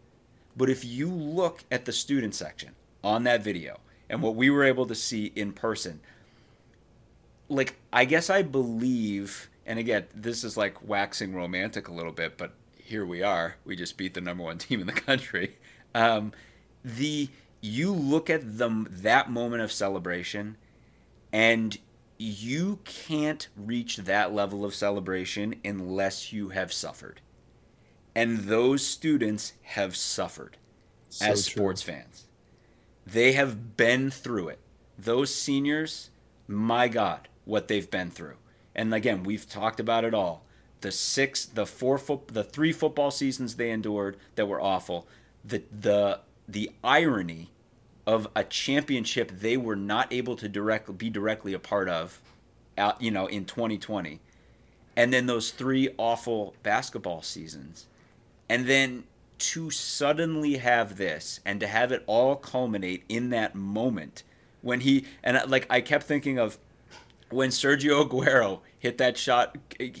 [0.57, 2.71] But if you look at the student section
[3.03, 3.79] on that video
[4.09, 5.99] and what we were able to see in person,
[7.47, 12.37] like I guess I believe, and again, this is like waxing romantic a little bit,
[12.37, 13.55] but here we are.
[13.65, 15.57] We just beat the number one team in the country.
[15.93, 16.33] Um,
[16.83, 17.29] the
[17.61, 20.57] you look at them that moment of celebration,
[21.31, 21.77] and
[22.17, 27.21] you can't reach that level of celebration unless you have suffered.
[28.17, 30.57] And those students have suffered
[31.09, 31.61] So as true.
[31.61, 32.25] sports fans.
[33.05, 34.59] They have been through it.
[34.97, 36.09] Those seniors,
[36.47, 38.37] my God, what they've been through.
[38.75, 40.43] And again, we've talked about it all.
[40.81, 45.07] The six, the four foot, the three football seasons they endured that were awful.
[45.45, 47.51] The the the irony
[48.07, 52.19] of a championship they were not able to directly be directly a part of,
[52.77, 54.19] out you know in 2020,
[54.95, 57.87] and then those three awful basketball seasons,
[58.49, 59.03] and then
[59.39, 64.23] to suddenly have this and to have it all culminate in that moment
[64.61, 66.57] when he and uh, like I kept thinking of
[67.29, 69.57] when Sergio Aguero hit that shot,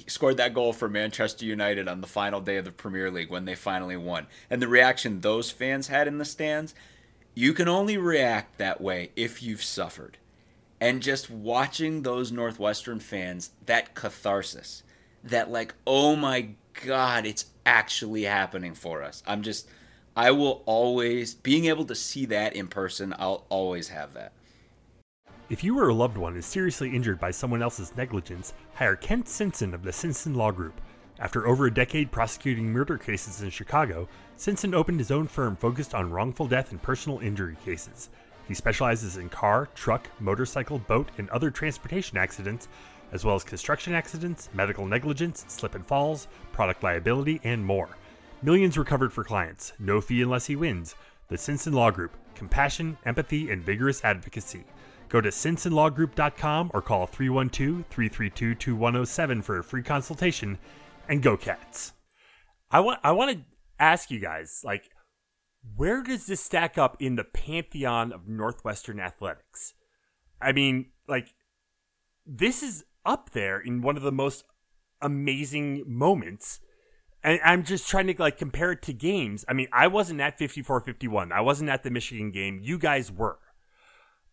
[0.07, 3.45] scored that goal for Manchester United on the final day of the Premier League when
[3.45, 6.73] they finally won, and the reaction those fans had in the stands,
[7.33, 10.17] you can only react that way if you've suffered.
[10.79, 14.83] And just watching those Northwestern fans, that catharsis,
[15.23, 16.49] that like, oh my
[16.85, 19.23] God, it's actually happening for us.
[19.25, 19.69] I'm just,
[20.15, 24.33] I will always, being able to see that in person, I'll always have that.
[25.49, 29.29] If you or a loved one is seriously injured by someone else's negligence, hire Kent
[29.29, 30.81] Simpson of the Simpson Law Group.
[31.19, 35.95] After over a decade prosecuting murder cases in Chicago, Simpson opened his own firm focused
[35.95, 38.09] on wrongful death and personal injury cases.
[38.47, 42.67] He specializes in car, truck, motorcycle, boat, and other transportation accidents,
[43.11, 47.89] as well as construction accidents, medical negligence, slip and falls, product liability, and more.
[48.41, 50.95] Millions recovered for clients, no fee unless he wins.
[51.29, 54.63] The Simpson Law Group compassion, empathy, and vigorous advocacy.
[55.09, 60.57] Go to simpsonlawgroup.com or call 312 332 2107 for a free consultation
[61.09, 61.93] and go cats.
[62.69, 63.43] I want I want to
[63.79, 64.89] ask you guys like
[65.75, 69.73] where does this stack up in the pantheon of Northwestern athletics?
[70.41, 71.33] I mean, like
[72.25, 74.43] this is up there in one of the most
[75.01, 76.59] amazing moments.
[77.23, 79.43] And I'm just trying to like compare it to games.
[79.47, 81.31] I mean, I wasn't at 54-51.
[81.31, 82.59] I wasn't at the Michigan game.
[82.61, 83.39] You guys were.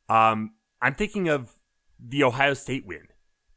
[0.09, 0.53] Um,
[0.83, 1.55] I'm thinking of
[1.99, 3.09] the Ohio State win.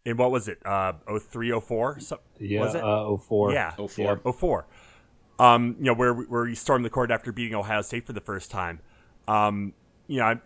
[0.05, 0.65] In what was it?
[0.65, 1.99] Uh, 03, 04?
[1.99, 2.81] So, Yeah, was it?
[2.83, 3.51] uh, 04.
[3.51, 4.21] Yeah, 04.
[4.33, 4.67] 04.
[5.39, 8.21] Um, you know, where where he stormed the court after beating Ohio State for the
[8.21, 8.79] first time.
[9.27, 9.73] Um,
[10.07, 10.41] you know, I-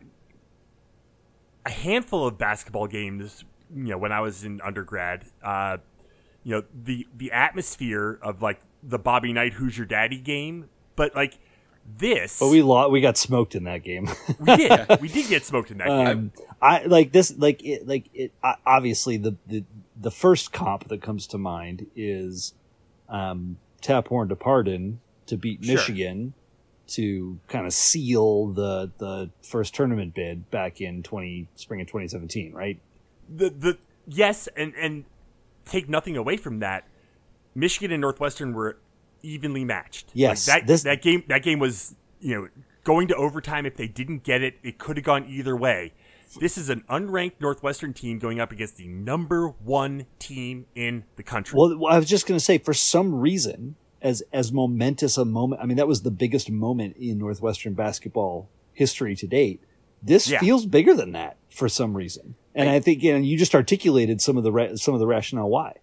[1.65, 3.45] a handful of basketball games.
[3.75, 5.77] You know, when I was in undergrad, uh,
[6.43, 11.15] you know, the the atmosphere of like the Bobby Knight "Who's Your Daddy" game, but
[11.15, 11.37] like
[11.97, 14.07] this, But we lost, we got smoked in that game.
[14.39, 16.07] we did we did get smoked in that game.
[16.07, 18.31] um, I like this, like it, like it.
[18.43, 19.63] I- Obviously, the, the
[19.99, 22.53] the first comp that comes to mind is
[23.09, 25.75] um, Taphorn to Pardon to beat Sure.
[25.75, 26.33] Michigan
[26.87, 32.07] to kind of seal the the first tournament bid back in twenty spring of twenty
[32.07, 32.79] seventeen, right?
[33.35, 33.77] The the
[34.07, 35.05] yes, and and
[35.65, 36.87] take nothing away from that.
[37.55, 38.77] Michigan and Northwestern were
[39.23, 40.09] evenly matched.
[40.13, 42.47] Yes, like that this- that game that game was you know
[42.83, 43.65] going to overtime.
[43.65, 45.93] If they didn't get it, it could have gone either way.
[46.39, 51.23] This is an unranked Northwestern team going up against the number one team in the
[51.23, 51.57] country.
[51.59, 55.61] Well, I was just going to say, for some reason, as as momentous a moment,
[55.61, 59.61] I mean, that was the biggest moment in Northwestern basketball history to date.
[60.01, 60.39] This Yeah.
[60.39, 64.21] feels bigger than that for some reason, and I think you know, you just articulated
[64.21, 65.75] some of the ra- some of the rationale why.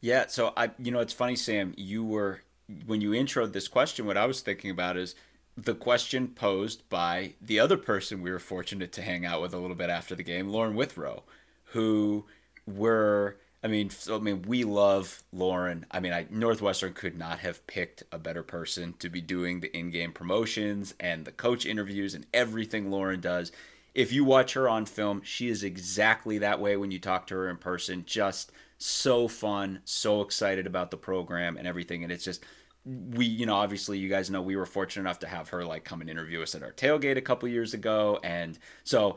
[0.00, 1.74] Yeah, so I, you know, it's funny, Sam.
[1.76, 2.42] You were
[2.86, 4.06] when you introed this question.
[4.06, 5.14] What I was thinking about is
[5.56, 9.58] the question posed by the other person we were fortunate to hang out with a
[9.58, 11.22] little bit after the game, Lauren Withrow,
[11.66, 12.26] who
[12.66, 13.38] were.
[13.64, 15.86] I mean, so, I mean, we love Lauren.
[15.90, 19.76] I mean, I, Northwestern could not have picked a better person to be doing the
[19.76, 23.50] in-game promotions and the coach interviews and everything Lauren does.
[23.96, 27.34] If you watch her on film, she is exactly that way when you talk to
[27.34, 28.04] her in person.
[28.06, 32.02] Just so fun, so excited about the program and everything.
[32.04, 32.44] And it's just
[32.84, 35.84] we, you know, obviously you guys know we were fortunate enough to have her like
[35.84, 38.20] come and interview us at our tailgate a couple years ago.
[38.22, 39.16] And so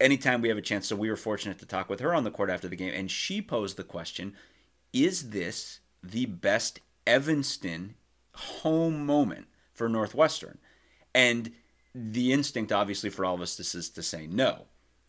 [0.00, 2.32] anytime we have a chance, so we were fortunate to talk with her on the
[2.32, 4.34] court after the game, and she posed the question:
[4.92, 7.94] Is this the best Evanston
[8.34, 10.58] home moment for Northwestern?
[11.14, 11.52] And
[11.98, 14.66] the instinct, obviously, for all of us, this is to say no.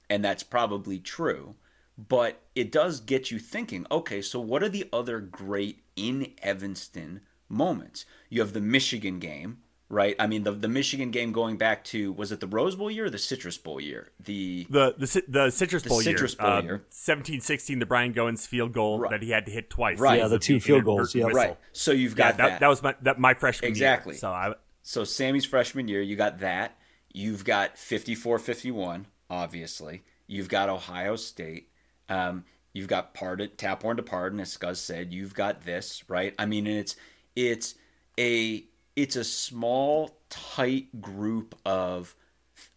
[0.09, 1.55] And that's probably true.
[1.97, 7.21] But it does get you thinking okay, so what are the other great in Evanston
[7.49, 8.05] moments?
[8.29, 9.57] You have the Michigan game,
[9.89, 10.15] right?
[10.19, 13.05] I mean, the, the Michigan game going back to, was it the Rose Bowl year
[13.05, 14.11] or the Citrus Bowl year?
[14.23, 14.67] The.
[14.69, 16.85] The the, the Citrus The Bowl Citrus year, Bowl uh, year.
[16.91, 19.11] 17-16, the Brian Gowins field goal Right.
[19.11, 19.99] that he had to hit twice.
[19.99, 20.19] Right.
[20.19, 21.25] Yeah, the two field goals, yeah.
[21.25, 21.39] whistle.
[21.41, 21.57] Right.
[21.73, 24.13] So you've Yeah, got that, that was my that, my freshman Exactly.
[24.13, 24.19] year.
[24.19, 24.53] So I
[24.87, 26.77] So Sammy's freshman year, you got that.
[27.11, 30.03] You've got 54-51, obviously.
[30.27, 31.67] You've got Ohio State.
[32.07, 35.11] Um, you've got Pardon, Taphorn to Pardon, as Scuzz said.
[35.11, 36.33] You've got this, right?
[36.39, 36.95] I mean, and it's
[37.35, 37.75] it's
[38.17, 38.63] a
[38.95, 42.15] it's a small, tight group of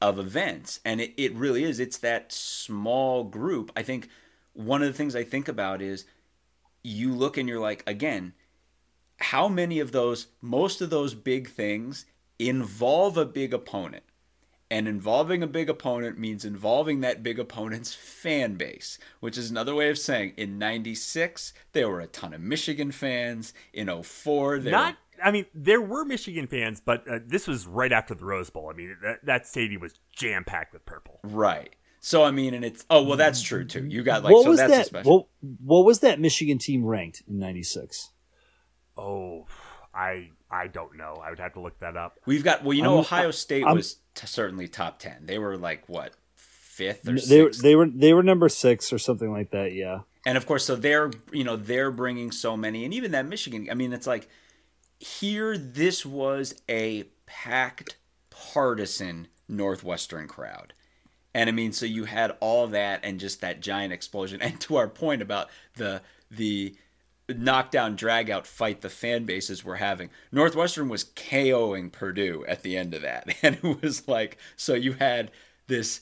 [0.01, 1.79] of events, and it, it really is.
[1.79, 3.71] It's that small group.
[3.77, 4.09] I think
[4.53, 6.07] one of the things I think about is
[6.83, 8.33] you look and you're like, again,
[9.21, 12.07] how many of those, most of those big things
[12.39, 14.05] involve a big opponent?
[14.73, 19.75] And involving a big opponent means involving that big opponent's fan base, which is another
[19.75, 23.53] way of saying in 96, there were a ton of Michigan fans.
[23.73, 24.97] In 04, there not.
[25.23, 28.71] I mean, there were Michigan fans, but uh, this was right after the Rose Bowl.
[28.73, 31.19] I mean, that, that stadium was jam packed with purple.
[31.25, 31.75] Right.
[32.01, 33.85] So, I mean, and it's, oh, well, that's true too.
[33.85, 34.87] You got like, what so was that's that?
[34.87, 35.13] special.
[35.13, 35.27] What,
[35.65, 38.11] what was that Michigan team ranked in '96?
[38.97, 39.47] Oh,
[39.95, 41.21] I I don't know.
[41.25, 42.19] I would have to look that up.
[42.27, 45.27] We've got, well, you know, I'm- Ohio State I'm- was t- certainly top 10.
[45.27, 47.63] They were like, what, fifth or They sixth?
[47.63, 49.73] they were they were number six or something like that.
[49.73, 50.01] Yeah.
[50.27, 53.67] and of course so they're you know they're bringing so many and even that michigan
[53.71, 54.29] i mean it's like
[54.99, 57.97] here this was a packed
[58.29, 60.73] partisan northwestern crowd
[61.35, 64.77] and i mean so you had all that and just that giant explosion and to
[64.77, 66.75] our point about the the
[67.35, 72.77] knockdown drag out fight the fan bases were having northwestern was koing purdue at the
[72.77, 75.31] end of that and it was like so you had
[75.67, 76.01] this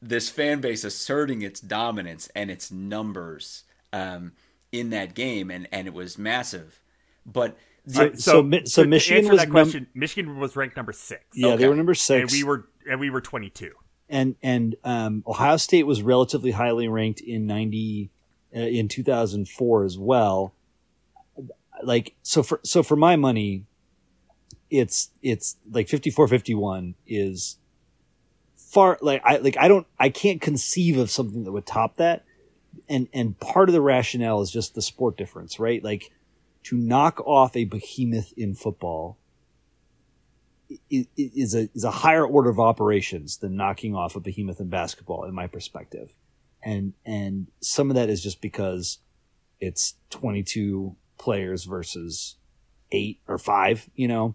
[0.00, 4.30] this fan base asserting its dominance and its numbers um,
[4.70, 6.80] in that game, and, and it was massive.
[7.26, 7.56] But
[7.88, 9.86] So, All right, so, Mi- so to Michigan answer was that num- question.
[9.94, 11.24] Michigan was ranked number six.
[11.34, 11.56] yeah, Okay.
[11.56, 13.72] they were number and six, we were and we were twenty two.
[14.08, 18.10] and and um, Ohio State was relatively highly ranked in ninety
[18.54, 20.54] uh, in two thousand four as well.
[21.82, 23.64] Like so for so for my money,
[24.70, 27.58] it's it's like 54-51 is
[28.56, 32.24] far like I like I don't I can't conceive of something that would top that.
[32.88, 35.82] And and part of the rationale is just the sport difference, right?
[35.82, 36.12] Like
[36.64, 39.16] to knock off a behemoth in football
[40.90, 45.24] is a is a higher order of operations than knocking off a behemoth in basketball,
[45.24, 46.12] in my perspective.
[46.62, 48.98] And and some of that is just because
[49.60, 52.36] it's twenty two players versus
[52.92, 53.88] eight or five.
[53.94, 54.34] You know,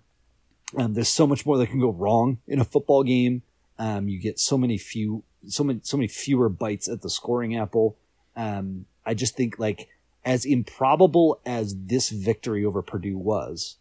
[0.78, 3.44] um, there's so much more that can go wrong in a football game.
[3.80, 7.56] Um, you get so many few, so many, so many fewer bites at the scoring
[7.56, 7.98] apple.
[8.36, 9.90] Um, I just think like
[10.26, 13.78] as improbable as this victory over Purdue was,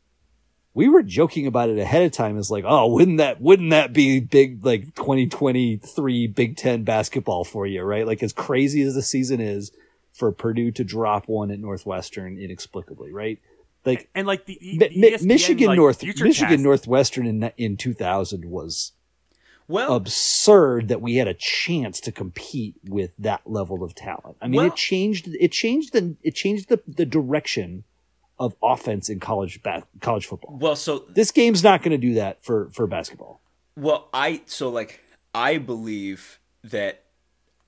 [0.75, 3.93] we were joking about it ahead of time as like, oh, wouldn't that, wouldn't that
[3.93, 8.07] be big, like 2023 Big Ten basketball for you, right?
[8.07, 9.71] Like as crazy as the season is
[10.13, 13.39] for Purdue to drop one at Northwestern inexplicably, right?
[13.85, 17.77] Like And like the E- Mi- ESPN, Michigan like, North, Michigan cast- Northwestern in in
[17.77, 18.93] 2000 was
[19.69, 24.37] well, absurd that we had a chance to compete with that level of talent.
[24.43, 25.29] I mean, Well- it changed.
[25.41, 27.85] It changed the it changed the the direction
[28.39, 30.59] of offense in college ba- college football.
[30.61, 33.41] well, so This game's not going to do that for for basketball.
[33.77, 35.01] Well, I so like
[35.35, 37.05] I believe that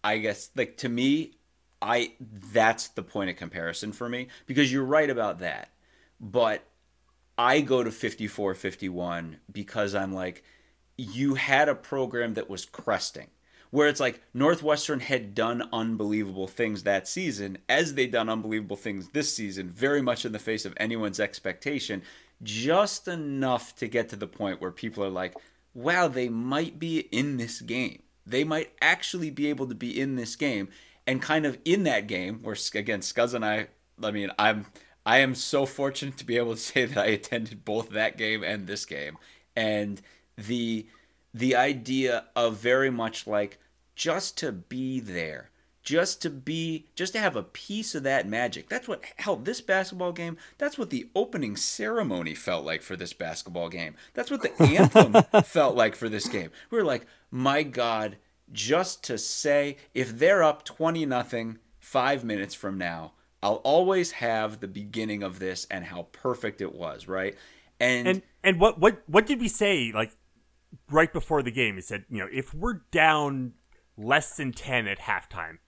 [0.04, 1.38] I guess like to me
[1.84, 2.12] I
[2.50, 5.68] that's the point of comparison for me because you're right about that.
[6.18, 6.64] But
[7.36, 10.42] I go to 54-51 because I'm like
[10.96, 13.26] you had a program that was cresting
[13.70, 19.10] where it's like Northwestern had done unbelievable things that season as they done unbelievable things
[19.10, 22.00] this season very much in the face of anyone's expectation
[22.42, 25.34] just enough to get to the point where people are like
[25.74, 30.16] wow they might be in this game they might actually be able to be in
[30.16, 30.68] this game
[31.06, 33.68] and kind of in that game where again Scuzz and I
[34.02, 34.66] I mean I'm
[35.06, 38.42] I am so fortunate to be able to say that I attended both that game
[38.42, 39.18] and this game.
[39.56, 40.00] And
[40.36, 40.86] the
[41.32, 43.58] the idea of very much like
[43.94, 45.50] just to be there
[45.82, 48.68] just to be just to have a piece of that magic.
[48.68, 50.38] That's what hell this basketball game.
[50.56, 53.94] That's what the opening ceremony felt like for this basketball game.
[54.14, 56.50] That's what the anthem felt like for this game.
[56.70, 58.16] We were like my god
[58.52, 64.60] just to say if they're up 20 nothing 5 minutes from now I'll always have
[64.60, 67.36] the beginning of this and how perfect it was right
[67.80, 69.90] and, And and what what what did we say?
[69.92, 70.12] Like
[70.90, 73.54] right before the game, he said, you know, if we're down
[73.96, 75.58] less than 10 at halftime,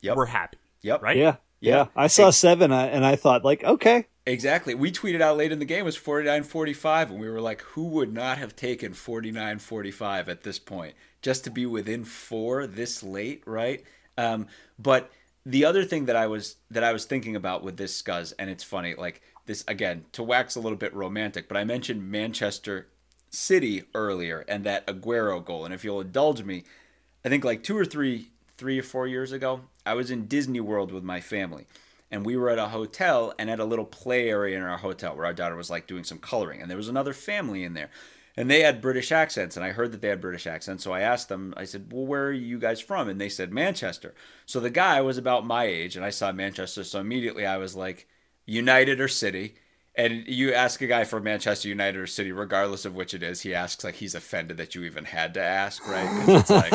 [0.00, 0.16] Yep.
[0.16, 0.56] we're happy.
[0.82, 1.02] Yep.
[1.02, 1.16] Right?
[1.18, 1.76] Yeah, Yeah.
[1.76, 1.86] yeah.
[1.94, 4.74] I saw seven, uh, and I thought like, okay, Exactly.
[4.74, 8.12] We tweeted out late in the game was 49-45 and we were like who would
[8.12, 13.82] not have taken 49-45 at this point just to be within 4 this late, right?
[14.18, 14.46] Um,
[14.78, 15.10] but
[15.46, 18.50] the other thing that I was that I was thinking about with this scuzz and
[18.50, 22.86] it's funny like this again to wax a little bit romantic, but I mentioned Manchester
[23.30, 26.64] City earlier and that Aguero goal and if you'll indulge me,
[27.24, 30.60] I think like 2 or 3 3 or 4 years ago, I was in Disney
[30.60, 31.66] World with my family
[32.10, 35.14] and we were at a hotel and at a little play area in our hotel
[35.16, 37.90] where our daughter was like doing some coloring and there was another family in there
[38.36, 41.00] and they had british accents and i heard that they had british accents so i
[41.00, 44.14] asked them i said well where are you guys from and they said manchester
[44.46, 47.74] so the guy was about my age and i saw manchester so immediately i was
[47.76, 48.06] like
[48.46, 49.54] united or city
[49.94, 53.40] and you ask a guy from Manchester United or City, regardless of which it is,
[53.40, 56.06] he asks like he's offended that you even had to ask, right?
[56.24, 56.72] 'Cause it's like,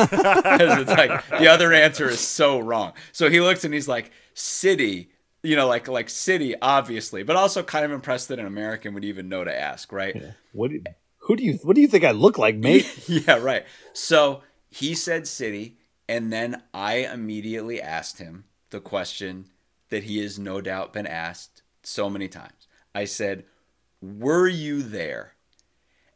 [0.60, 2.92] it's like the other answer is so wrong.
[3.12, 5.08] So he looks and he's like, City,
[5.44, 9.04] you know, like like City, obviously, but also kind of impressed that an American would
[9.04, 10.16] even know to ask, right?
[10.52, 10.70] what?
[10.70, 10.82] Do,
[11.18, 13.04] who do you what do you think I look like, mate?
[13.08, 13.64] yeah, right.
[13.92, 15.76] So he said City,
[16.08, 19.46] and then I immediately asked him the question
[19.90, 22.66] that he has no doubt been asked so many times.
[22.94, 23.44] I said,
[24.00, 25.32] Were you there?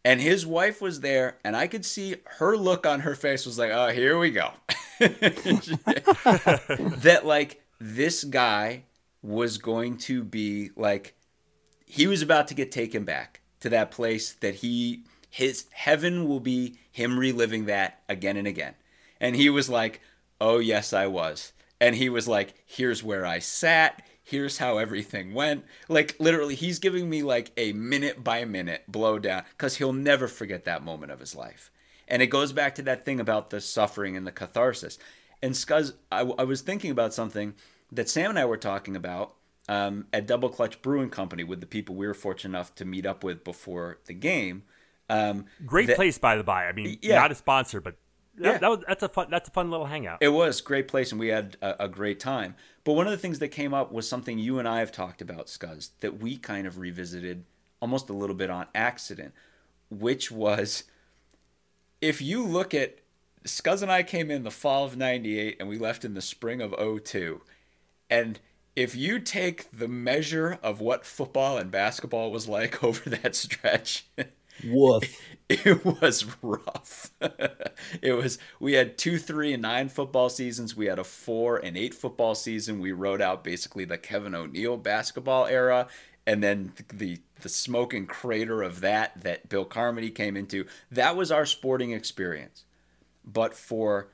[0.04, 3.58] And his wife was there, and I could see her look on her face was
[3.58, 4.52] like, Oh, here we go.
[4.98, 8.84] that, like, this guy
[9.22, 11.14] was going to be like,
[11.84, 16.40] he was about to get taken back to that place that he his heaven will
[16.40, 18.74] be him reliving that again and again.
[19.20, 20.00] And he was like,
[20.40, 24.02] "Oh yes, I was." And he was like, "Here's where I sat.
[24.22, 29.18] Here's how everything went." Like literally he's giving me like a minute by minute blow
[29.18, 31.70] down cuz he'll never forget that moment of his life.
[32.06, 34.98] And it goes back to that thing about the suffering and the catharsis.
[35.42, 37.54] And Scuzz, I, I was thinking about something
[37.92, 39.34] that Sam and I were talking about
[39.68, 43.06] um, at Double Clutch Brewing Company with the people we were fortunate enough to meet
[43.06, 44.62] up with before the game.
[45.10, 46.66] Um, Great that- place, by the by.
[46.68, 47.16] I mean, Yeah.
[47.16, 47.96] not a sponsor, but
[48.36, 48.58] that, Yeah.
[48.58, 49.28] that was, that's a fun.
[49.30, 50.18] That's a fun little hangout.
[50.20, 52.54] It was great place, and we had a, a great time.
[52.84, 55.20] But one of the things that came up was something you and I have talked
[55.20, 57.44] about, Scuzz, that we kind of revisited
[57.80, 59.32] almost a little bit on accident,
[59.90, 60.84] which was
[62.00, 62.98] if you look at
[63.44, 66.60] Scuzz and I came in the fall of 98 and we left in the spring
[66.60, 67.40] of 02.
[68.10, 68.40] And
[68.76, 74.06] if you take the measure of what football and basketball was like over that stretch,
[74.64, 75.04] Woof.
[75.48, 77.10] it was rough.
[78.02, 80.76] it was we had two, three, and nine football seasons.
[80.76, 82.80] We had a four and eight football season.
[82.80, 85.88] We rode out basically the Kevin O'Neill basketball era,
[86.26, 90.66] and then the the smoking crater of that that Bill Carmody came into.
[90.90, 92.64] That was our sporting experience.
[93.24, 94.08] But for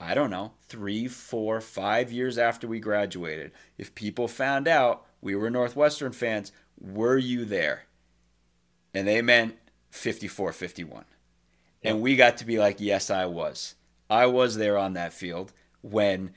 [0.00, 5.34] I don't know, three, four, five years after we graduated, if people found out we
[5.34, 7.84] were Northwestern fans, were you there?
[8.94, 9.56] And they meant
[9.90, 11.04] 54 51.
[11.82, 13.74] And we got to be like, yes, I was.
[14.10, 16.34] I was there on that field when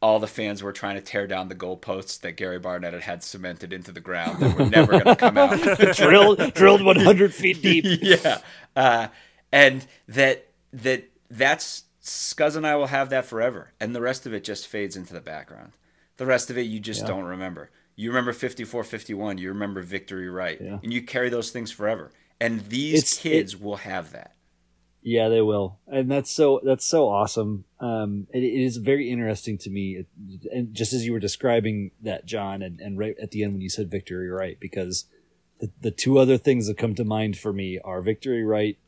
[0.00, 3.22] all the fans were trying to tear down the goalposts that Gary Barnett had had
[3.22, 5.58] cemented into the ground that were never going to come out.
[5.96, 7.84] drilled drilled 100 feet deep.
[8.02, 8.40] yeah,
[8.76, 9.08] uh,
[9.50, 14.34] and that that that's Scuzz and I will have that forever, and the rest of
[14.34, 15.72] it just fades into the background.
[16.18, 17.06] The rest of it you just Yeah.
[17.08, 17.70] don't remember.
[17.96, 20.80] You remember 54 51, you remember victory right, Yeah.
[20.82, 22.12] and you carry those things forever.
[22.40, 24.32] And these It's- kids will have that.
[25.06, 27.64] Yeah, they will, and that's so that's so awesome.
[27.78, 30.06] Um, it, it is very interesting to me, it,
[30.50, 33.60] and just as you were describing that, John, and, and right at the end when
[33.62, 35.04] you said victory right, because
[35.60, 38.78] the, the two other things that come to mind for me are victory right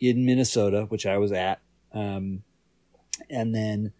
[0.00, 1.60] in Minnesota, which I was at,
[1.92, 2.42] um,
[3.30, 3.92] and then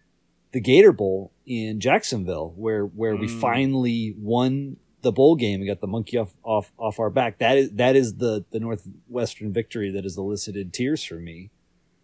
[0.51, 5.79] the Gator Bowl in Jacksonville, where where we finally won the bowl game and got
[5.79, 7.39] the monkey off off off our back.
[7.39, 11.51] That is that is the the Northwestern victory that has elicited tears for me.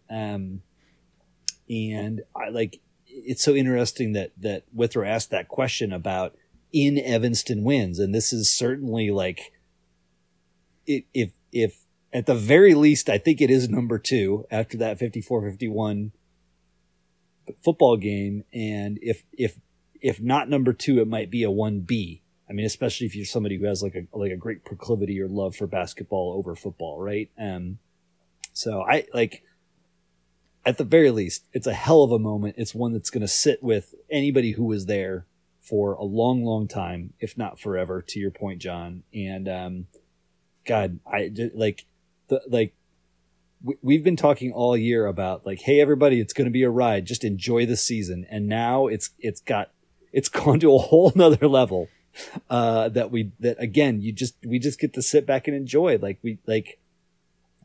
[0.08, 0.62] Um,
[1.68, 6.36] and I like it's so interesting that that Withrow asked that question about
[6.72, 9.52] in Evanston wins, and this is certainly like
[10.86, 14.98] it, if if at the very least, I think it is number two after that
[14.98, 16.12] 54-51
[17.62, 19.58] football game, and if if
[20.00, 22.22] if not number two, it might be a one B.
[22.48, 25.28] I mean, especially if you're somebody who has like a like a great proclivity or
[25.28, 27.30] love for basketball over football, right?
[27.38, 27.78] Um,
[28.52, 29.42] so I like
[30.64, 32.56] at the very least, it's a hell of a moment.
[32.58, 35.24] It's one that's going to sit with anybody who was there
[35.60, 38.02] for a long, long time, if not forever.
[38.02, 39.86] To your point, John, and um,
[40.64, 41.86] God, I like
[42.28, 42.74] the like
[43.82, 47.04] we've been talking all year about like, hey, everybody, it's going to be a ride.
[47.04, 48.26] Just enjoy the season.
[48.30, 49.70] And now it's it's got
[50.12, 51.88] it's gone to a whole nother level.
[52.48, 55.98] Uh, that we that again, you just we just get to sit back and enjoy.
[55.98, 56.78] Like we like,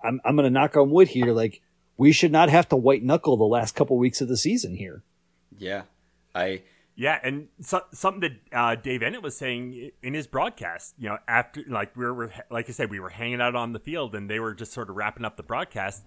[0.03, 1.31] I'm I'm going to knock on wood here.
[1.31, 1.61] Like
[1.97, 5.03] we should not have to white knuckle the last couple weeks of the season here.
[5.57, 5.83] Yeah,
[6.35, 6.63] I
[6.95, 8.21] Yeah, and so, something
[8.51, 12.31] that uh, Dave Eanet was saying in his broadcast, you know, after like we were
[12.49, 14.89] like I said, we were hanging out on the field, and they were just sort
[14.89, 16.03] of wrapping up the broadcast,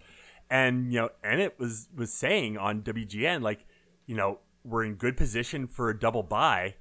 [0.50, 3.64] and you know, Ennett was was saying on WGN like,
[4.06, 6.74] you know, we're in good position for a double bye,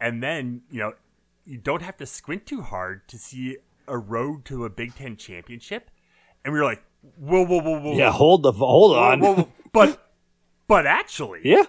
[0.00, 0.94] and then you know,
[1.44, 5.16] you don't have to squint too hard to see a road to a Big Ten
[5.16, 5.90] championship,
[6.44, 6.82] and we were like,
[7.18, 9.20] whoa, whoa, whoa, whoa, Yeah, hold the hold whoa, on.
[9.20, 9.48] whoa, whoa.
[9.72, 10.10] but
[10.66, 11.64] but actually, Yeah,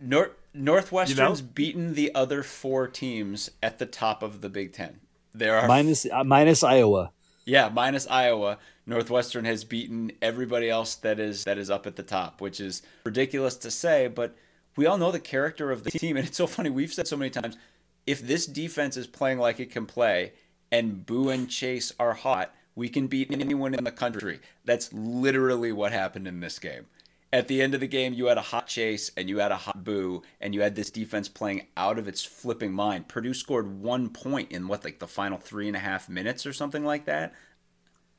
[0.00, 1.52] North Northwestern's You know?
[1.54, 5.00] beaten the other four teams at the top of the Big Ten.
[5.34, 7.10] There are minus uh, minus Iowa.
[7.44, 8.58] yeah, minus Iowa.
[8.86, 12.82] Northwestern has beaten everybody else that is that is up at the top, which is
[13.04, 14.36] ridiculous to say, but
[14.76, 16.70] we all know the character of the team, and it's so funny.
[16.70, 17.56] We've said so many times,
[18.06, 20.32] if this defense is playing like it can play,
[20.70, 24.40] and Boo and Chase are hot, we can beat anyone in the country.
[24.64, 26.86] That's literally what happened in this game.
[27.34, 29.56] At the end of the game, you had a hot chase and you had a
[29.56, 33.08] hot boo, and you had this defense playing out of its flipping mind.
[33.08, 36.52] Purdue scored one point in what, like the final three and a half minutes or
[36.52, 37.34] something like that.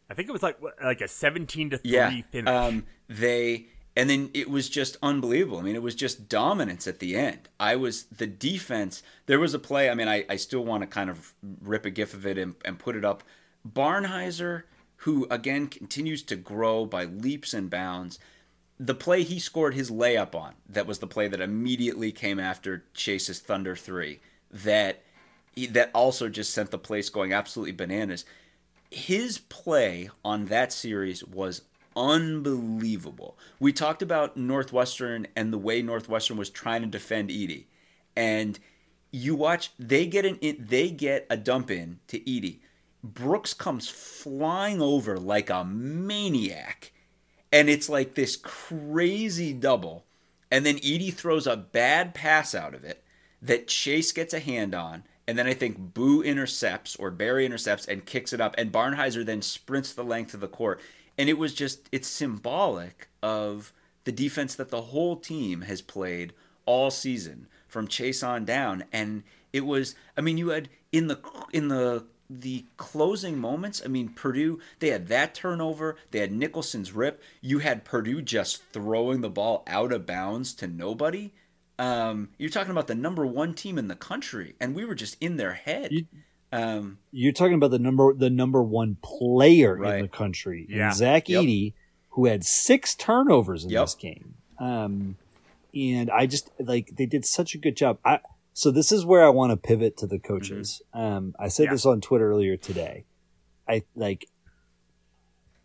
[0.09, 2.22] I think it was like like a seventeen to three Yeah.
[2.30, 2.53] finish.
[2.53, 5.59] Um, they and then it was just unbelievable.
[5.59, 7.47] I mean, it was just dominance at the end.
[7.57, 9.01] I was the defense.
[9.28, 9.89] There was a play.
[9.89, 12.55] I mean, I, I still want to kind of rip a gif of it and,
[12.66, 13.24] and put it up.
[13.66, 14.63] Barnhizer,
[14.97, 18.20] who again continues to grow by leaps and bounds.
[18.80, 22.84] The play he scored his layup on, that was the play that immediately came after
[22.94, 24.20] Chase's Thunder three.
[24.52, 25.02] That
[25.70, 28.26] that also just sent the place going absolutely bananas
[28.96, 31.64] his play on that series was
[31.96, 33.38] unbelievable.
[33.60, 37.66] We talked about Northwestern and the way Northwestern was trying to defend Edey,
[38.16, 38.60] and
[39.12, 42.60] you watch they get an they get a dump in to Edey.
[43.04, 46.92] Brooks comes flying over like a maniac,
[47.56, 50.03] and it's like this crazy double.
[50.51, 53.01] And then Edey throws a bad pass out of it
[53.41, 55.03] that Chase gets a hand on.
[55.26, 58.56] And then I think Boo intercepts or Berry intercepts and kicks it up.
[58.58, 60.82] And Barnhizer then sprints the length of the court.
[61.18, 63.72] And it was just, it's symbolic of
[64.03, 66.34] the defense that the whole team has played
[66.66, 68.84] all season from Chase on down.
[68.91, 71.20] And it was, I mean, you had in the,
[71.53, 75.96] in the, the closing moments, I mean, Purdue, they had that turnover.
[76.12, 77.22] They had Nicholson's rip.
[77.42, 81.32] You had Purdue just throwing the ball out of bounds to nobody.
[81.78, 85.18] Um, you're talking about the number one team in the country, and we were just
[85.22, 85.92] in their head.
[85.92, 86.06] You-
[86.52, 90.94] Um, You're talking about the number the number one player in the country, Yeah.
[90.94, 91.44] Zach Yep.
[91.44, 91.74] Edey,
[92.12, 93.84] who had six turnovers in Yep.
[93.84, 94.36] this game.
[94.58, 95.18] Um,
[95.74, 97.98] and I just like they did such a good job.
[98.06, 98.20] I
[98.58, 100.82] so this is where I want to pivot to the coaches.
[100.93, 101.72] Um, I said Yeah.
[101.74, 103.03] this on Twitter earlier today.
[103.68, 104.28] I like.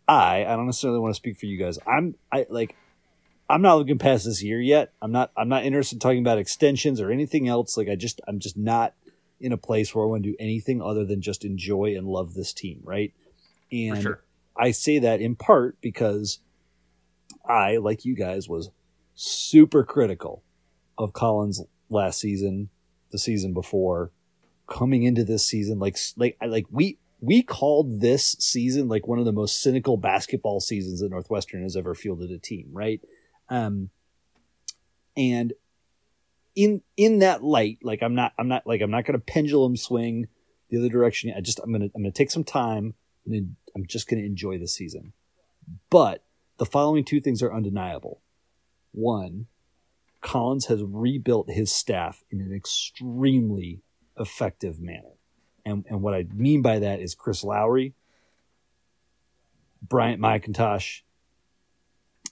[0.07, 1.79] I I don't necessarily want to speak for you guys.
[1.87, 2.75] I'm I like.
[3.49, 4.91] I'm not looking past this year yet.
[5.01, 5.31] I'm not.
[5.37, 7.77] I'm not interested in talking about extensions or anything else.
[7.77, 8.19] Like I just.
[8.27, 8.93] I'm just not
[9.39, 12.33] in a place where I want to do anything other than just enjoy and love
[12.33, 13.13] this team, right?
[13.71, 14.21] And sure.
[14.57, 16.39] I say that in part because
[17.45, 18.69] I, like you guys, was
[19.15, 20.43] super critical
[20.97, 22.69] of Collins last season,
[23.11, 24.11] the season before,
[24.67, 25.79] coming into this season.
[25.79, 30.59] Like, like, like we we called this season like one of the most cynical basketball
[30.59, 32.99] seasons that Northwestern has ever fielded a team, right?
[33.47, 33.91] Um,
[35.15, 35.53] and
[36.55, 39.77] in in that light, like I'm not I'm not like I'm not going to pendulum
[39.77, 40.27] swing
[40.69, 41.31] the other direction.
[41.35, 42.95] I just I'm gonna I'm gonna take some time
[43.25, 45.13] and I'm just gonna enjoy the season.
[45.89, 46.23] But
[46.57, 48.21] the following two things are undeniable.
[48.93, 49.47] One,
[50.21, 53.81] Collins has rebuilt his staff in an extremely
[54.19, 55.17] effective manner.
[55.65, 57.93] And and what I mean by that is Chris Lowry,
[59.81, 61.01] Bryant McIntosh,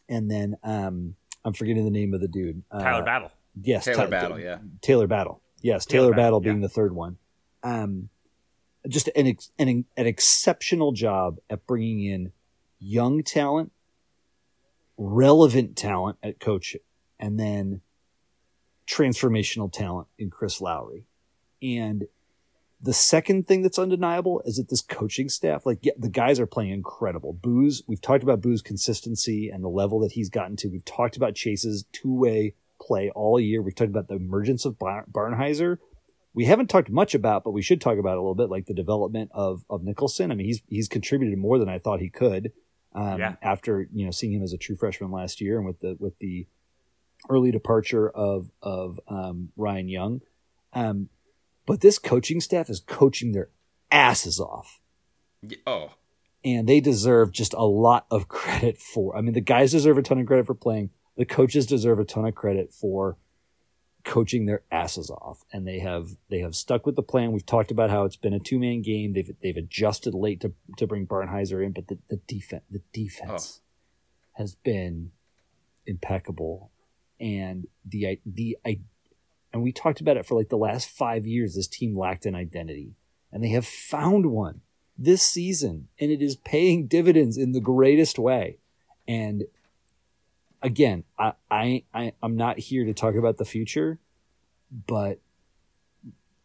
[0.07, 2.63] and then um I'm forgetting the name of the dude.
[2.71, 3.31] Uh, Tyler Battle.
[3.61, 4.57] Yes, Talor Ty- Battle, yeah.
[4.81, 5.41] Talor Battle.
[5.61, 6.67] Yes, Talor Talor, Battle, Battle being yeah.
[6.67, 7.17] the third one.
[7.63, 8.09] Um,
[8.87, 12.31] just an, ex- an an exceptional job at bringing in
[12.79, 13.71] young talent,
[14.97, 16.75] relevant talent at coach,
[17.19, 17.81] and then
[18.87, 21.05] transformational talent in Chris Lowry.
[21.61, 22.07] And
[22.81, 26.45] the second thing that's undeniable is that this coaching staff, like yeah, the guys are
[26.45, 27.33] playing incredible.
[27.33, 30.69] Booze, we've talked about Boo's consistency and the level that he's gotten to.
[30.69, 33.61] We've talked about Chase's two way play all year.
[33.61, 35.77] We've talked about the emergence of Bar- Barnhizer.
[36.33, 38.73] We haven't talked much about, but we should talk about a little bit, like the
[38.73, 40.31] development of of Nicholson.
[40.31, 42.53] I mean, he's he's contributed more than I thought he could.
[42.93, 43.35] Um, Yeah.
[43.41, 46.17] After you know seeing him as a true freshman last year, and with the with
[46.19, 46.47] the
[47.29, 50.21] early departure of of um, Ryan Young,
[50.73, 51.09] um,
[51.65, 53.49] but this coaching staff is coaching their
[53.91, 54.81] asses off,
[55.65, 55.93] Oh,
[56.43, 59.15] and they deserve just a lot of credit for.
[59.15, 60.89] I mean, the guys deserve a ton of credit for playing.
[61.17, 63.17] The coaches deserve a ton of credit for
[64.05, 67.31] coaching their asses off, and they have they have stuck with the plan.
[67.33, 69.13] We've talked about how it's been a two man game.
[69.13, 73.61] They've they've adjusted late to to bring Barnhizer in, but the the defense the defense
[74.33, 75.11] has been
[75.85, 76.71] impeccable,
[77.19, 78.79] and the the I
[79.51, 81.55] and we talked about it for like the last five years.
[81.55, 82.95] This team lacked an identity,
[83.31, 84.61] and they have found one
[84.97, 88.59] this season, and it is paying dividends in the greatest way.
[89.07, 89.45] And
[90.61, 93.99] again, I, I, I I'm not here to talk about the future,
[94.87, 95.19] but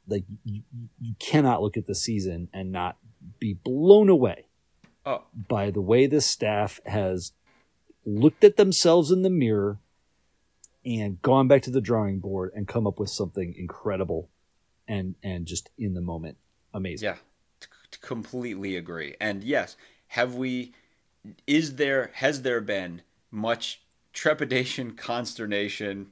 [0.08, 0.62] like you,
[1.00, 2.96] you cannot look at the season and not
[3.38, 4.46] be blown away
[5.06, 7.32] oh, by the way this staff has
[8.04, 9.78] looked at themselves in the mirror
[10.85, 14.28] and gone back to the drawing board and come up with something incredible
[14.87, 16.37] and and just in the moment
[16.74, 17.07] amazing.
[17.07, 17.16] yeah,
[17.61, 17.68] t-
[18.01, 19.14] completely agree.
[19.20, 19.76] And yes,
[20.09, 20.72] have we?
[21.47, 23.80] Is there has there been much
[24.12, 26.09] trepidation, consternation,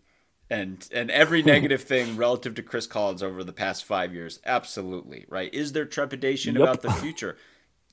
[0.49, 4.41] and and every negative thing relative to Chris Collins over the past five years?
[4.47, 5.53] Absolutely, right.
[5.53, 6.63] Is there trepidation Yep.
[6.63, 7.37] about the future?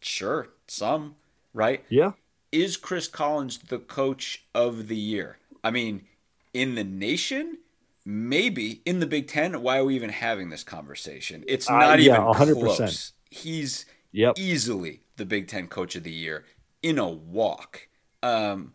[0.01, 1.15] Sure, some,
[1.53, 1.83] right?
[1.89, 2.13] Yeah.
[2.53, 5.37] is Chris Collins the coach of the year?
[5.61, 6.03] I mean,
[6.53, 7.57] in the nation,
[8.05, 9.61] maybe in the Big Ten.
[9.61, 11.43] Why are we even having this conversation?
[11.47, 12.77] It's Uh, not yeah, even 100%.
[12.77, 13.13] close.
[13.29, 14.35] He's Yep.
[14.37, 16.45] easily the Big Ten coach of the year
[16.81, 17.87] in a walk.
[18.23, 18.73] Um,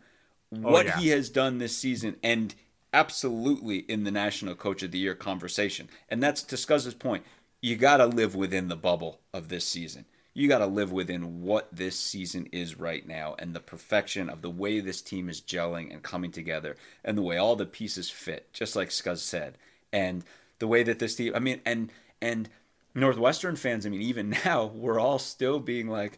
[0.49, 0.97] what yeah.
[0.99, 2.55] he has done this season, and
[2.93, 5.89] absolutely in the National Coach of the Year conversation.
[6.09, 7.25] And that's to Scuzz's point.
[7.61, 10.05] You got to live within the bubble of this season.
[10.35, 14.41] You got to live within what this season is right now and the perfection of
[14.41, 18.09] the way this team is gelling and coming together and the way all the pieces
[18.09, 19.57] fit, just like Scuzz said.
[19.93, 20.23] And
[20.59, 22.49] the way that this team, I mean, and, and,
[22.97, 26.17] Northwestern fans, I mean, even now, we're all still being like,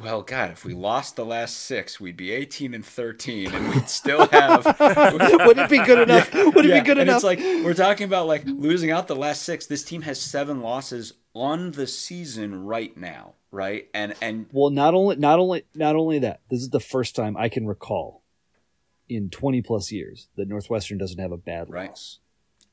[0.00, 3.88] well, God, if we lost the last six, we'd be 18 and 13, and we'd
[3.88, 4.64] still have.
[5.46, 6.32] Would it be good enough?
[6.34, 7.16] Would it Yeah, be good and enough?
[7.16, 9.66] it's like we're talking about like losing out the last six.
[9.66, 13.88] This team has seven losses on the season right now, right?
[13.94, 16.40] And and well, not only not only not only that.
[16.50, 18.22] This is the first time I can recall
[19.08, 21.90] in 20 plus years that Northwestern doesn't have a bad Right.
[21.90, 22.18] loss.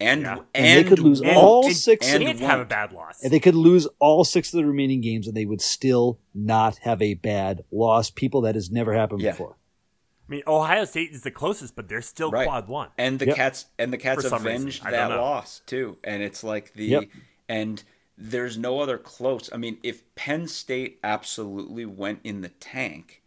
[0.04, 0.38] And Yeah.
[0.54, 1.36] And and, they could lose won't.
[1.38, 3.24] all and, six and and have a bad loss.
[3.24, 6.78] And they could lose all six of the remaining games and they would still not
[6.80, 8.10] have a bad loss.
[8.10, 9.32] People that has never happened Yeah.
[9.32, 9.58] before.
[10.28, 12.48] I mean, Ohio State is the closest, but they're still Right.
[12.48, 12.90] quad one.
[12.98, 13.36] And the Yep.
[13.36, 14.48] cats and the cats For reason.
[14.48, 15.98] avenged that loss too.
[16.04, 17.04] And it's like the Yep.
[17.50, 17.84] and
[18.18, 19.50] there's no other close.
[19.52, 23.22] I mean, if Penn State absolutely went in the tank,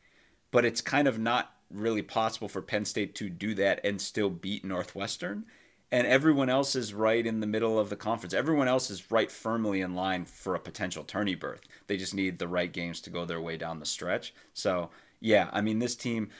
[0.50, 4.30] but it's kind of not really possible for Penn State to do that and still
[4.30, 5.44] beat Northwestern.
[5.92, 8.34] And everyone else is right in the middle of the conference.
[8.34, 11.60] Everyone else is right firmly in line for a potential tourney berth.
[11.86, 14.34] They just need the right games to go their way down the stretch.
[14.52, 16.30] So yeah, I mean this team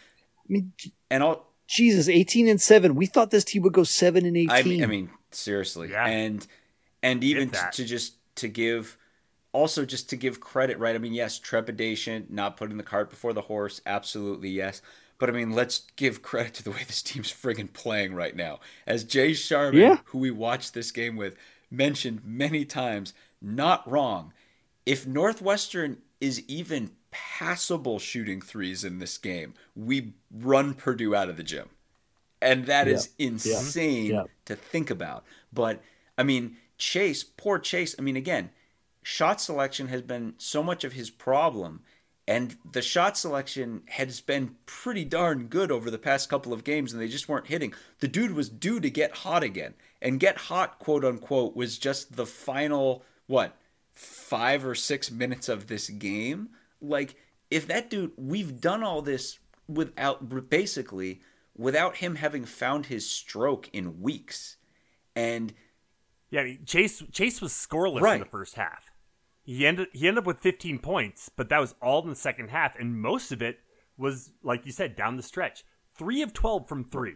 [0.48, 0.72] I mean,
[1.10, 2.94] and all Jesus, 18 and 7.
[2.94, 4.50] We thought this team would go 7 and 18.
[4.50, 6.06] I mean, I mean, seriously, Yeah.
[6.06, 6.46] and
[7.02, 8.96] and even to, to just to give,
[9.52, 10.94] also just to give credit, right?
[10.94, 14.82] I mean, yes, trepidation, not putting the cart before the horse, absolutely yes.
[15.18, 18.60] But I mean, let's give credit to the way this team's friggin' playing right now.
[18.86, 19.98] As Jay Sharman, Yeah.
[20.06, 21.36] who we watched this game with,
[21.70, 24.32] mentioned many times, not wrong.
[24.84, 31.36] If Northwestern is even passable shooting threes in this game, we run Purdue out of
[31.36, 31.70] the gym
[32.42, 34.24] and that is insane Yeah.
[34.44, 35.24] to think about.
[35.52, 35.82] But
[36.18, 37.94] I mean, Chase, poor Chase.
[37.98, 38.50] I mean, again,
[39.02, 41.82] shot selection has been so much of his problem,
[42.28, 46.92] and the shot selection has been pretty darn good over the past couple of games,
[46.92, 47.72] and they just weren't hitting.
[48.00, 52.16] The dude was due to get hot again, and get hot, quote unquote, was just
[52.16, 53.56] the final what
[53.92, 56.50] five or six minutes of this game.
[56.80, 57.16] Like,
[57.50, 61.20] if that dude, we've done all this without basically
[61.56, 64.56] without him having found his stroke in weeks.
[65.14, 65.54] And
[66.30, 68.90] Yeah, I mean, Chase Chase was scoreless in the first half.
[69.46, 72.48] He ended he ended up with 15 points, but that was all in the second
[72.50, 73.60] half, and most of it
[73.96, 75.64] was like you said down the stretch.
[75.96, 77.14] Three of 12 from three.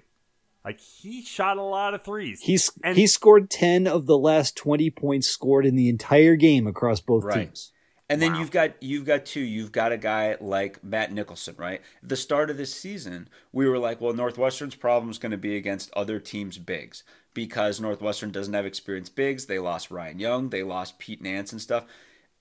[0.65, 2.41] Like he shot a lot of threes.
[2.43, 6.67] He's and he scored 10 of the last 20 points scored in the entire game
[6.69, 7.47] across both Right.
[7.47, 7.73] teams.
[8.09, 8.41] and then Wow.
[8.41, 9.41] you've got you've got two.
[9.41, 11.81] You've got a guy like Matt Nicholson, right?
[12.03, 15.57] The start of this season, we were like, well, Northwestern's problem is going to be
[15.57, 17.03] against other teams' bigs
[17.35, 19.47] because Northwestern doesn't have experienced bigs.
[19.47, 21.87] They lost Ryan Young, they lost Pete Nance and stuff.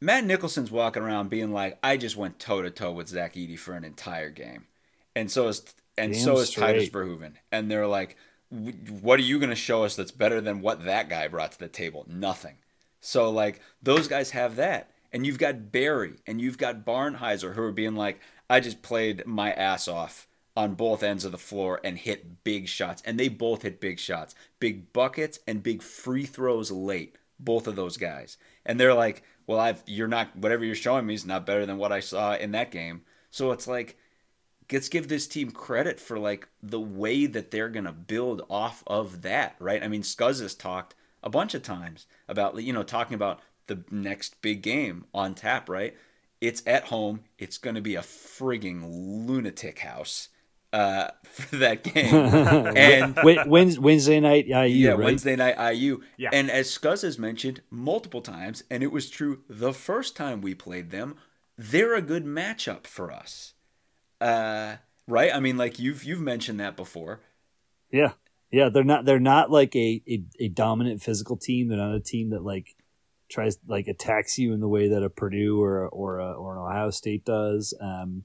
[0.02, 3.60] Matt Nicholson's walking around being like, I just went toe to toe with Zach Edey
[3.60, 4.68] for an entire game.
[5.16, 5.64] and so is
[5.97, 6.91] and Damn so is Tydus.
[6.91, 7.34] Verhoeven.
[7.52, 8.16] And they're like,
[8.50, 11.60] what are you going to show us that's better than what that guy brought to
[11.60, 12.06] the table?
[12.08, 12.56] Nothing.
[13.02, 17.64] So like those guys have that, and you've got Berry and you've got Barnhizer who
[17.64, 21.80] are being like, I just played my ass off on both ends of the floor
[21.84, 26.26] and hit big shots, and they both hit big shots, big buckets and big free
[26.26, 27.18] throws late.
[27.41, 31.16] Both of those guys, and they're like, well, I've you're not whatever you're showing me
[31.16, 33.02] is not better than what I saw in that game.
[33.32, 33.97] So it's like
[34.72, 39.24] let's give this team credit for like the way that they're gonna build off of
[39.24, 39.82] that, right?
[39.82, 40.93] I mean, Scuzz has talked
[41.24, 45.68] a bunch of times about you know talking about the next big game on tap,
[45.68, 45.97] right?
[46.39, 47.22] It's at home.
[47.39, 48.84] It's gonna be a frigging
[49.28, 50.30] lunatic house
[50.72, 53.48] uh, for that game, and Wed-
[53.80, 55.00] Wednesday night, IU, yeah, right?
[55.00, 56.02] Wednesday night IU.
[56.18, 56.30] Yeah.
[56.32, 60.54] And as Scuzz has mentioned multiple times, and it was true the first time we
[60.54, 61.16] played them,
[61.58, 63.54] they're a good matchup for us.
[64.22, 65.34] Uh, right?
[65.34, 67.22] I mean, like you've you've mentioned that before.
[67.92, 68.14] Yeah,
[68.52, 68.70] yeah.
[68.70, 69.06] They're not.
[69.06, 71.68] They're not like a, a a dominant physical team.
[71.68, 72.76] They're not a team that like
[73.30, 76.60] tries like attacks you in the way that a Purdue or or a, or an
[76.60, 77.74] Ohio State does.
[77.80, 78.24] Um,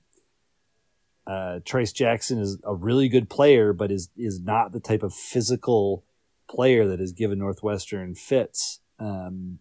[1.26, 5.14] uh, Trayce Jackson is a really good player, but is is not the type of
[5.14, 6.04] physical
[6.48, 8.80] player that has given Northwestern fits.
[8.98, 9.58] Um,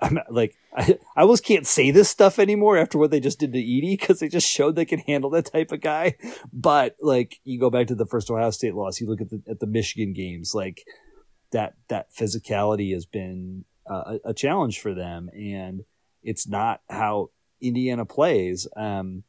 [0.00, 3.52] I'm like I, I almost can't say this stuff anymore after what they just did
[3.52, 6.16] to Edey because they just showed they can handle that type of guy.
[6.52, 9.42] But like you go back to the first Ohio State loss, you look at the
[9.48, 10.84] at the Michigan games, like
[11.52, 15.84] that that physicality has been uh, a, a challenge for them, and
[16.22, 17.30] it's not how
[17.60, 18.66] Indiana plays.
[18.76, 19.22] Um,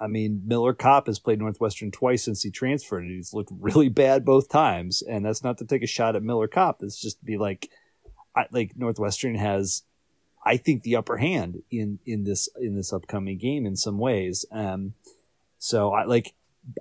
[0.00, 3.88] I mean, Miller Kopp has played Northwestern twice since he transferred, and he's looked really
[3.88, 5.02] bad both times.
[5.02, 6.82] And that's not to take a shot at Miller Kopp.
[6.82, 7.70] It's just to be like,
[8.34, 9.82] I, like Northwestern has,
[10.44, 14.44] I think, the upper hand in in this in this upcoming game in some ways.
[14.52, 14.94] Um,
[15.58, 16.34] so I like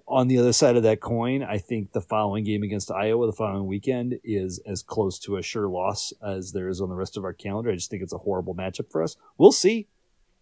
[0.07, 3.33] on the other side of that coin, I think the following game against Iowa the
[3.33, 7.17] following weekend is as close to a sure loss as there is on the rest
[7.17, 7.71] of our calendar.
[7.71, 9.15] I just think it's a horrible matchup for us.
[9.37, 9.87] We'll see.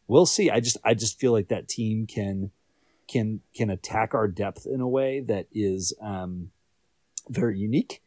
[0.08, 0.50] We'll see.
[0.50, 2.52] I just I just feel like that team can
[3.08, 6.52] can can attack our depth in a way that is um,
[7.30, 8.02] very unique.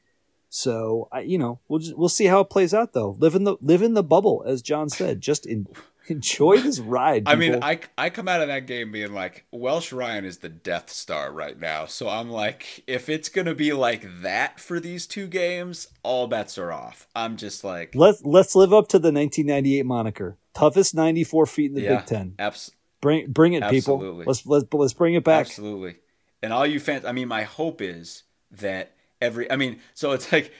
[0.48, 3.16] So I, you know, we'll just, we'll see how it plays out though.
[3.18, 5.20] Live in the live in the bubble, as John said.
[5.20, 5.66] Just in,
[6.08, 7.24] enjoy this ride.
[7.26, 7.62] I mean.
[7.62, 11.32] I, I come out of that game being like, Welsh Ryan is the Death Star
[11.32, 11.86] right now.
[11.86, 16.26] So I'm like, if it's going to be like that for these two games, all
[16.26, 17.06] bets are off.
[17.14, 20.38] I'm just like, let's let's live up to the 1998 moniker.
[20.54, 22.34] Toughest 94 feet in the yeah, Big Ten.
[22.38, 22.70] abs-
[23.00, 23.98] Bring bring it, people.
[24.26, 25.46] Let's let's let's bring it back.
[25.46, 25.96] Absolutely.
[26.42, 30.30] And all you fans, I mean, my hope is that every, I mean, so it's
[30.30, 30.52] like,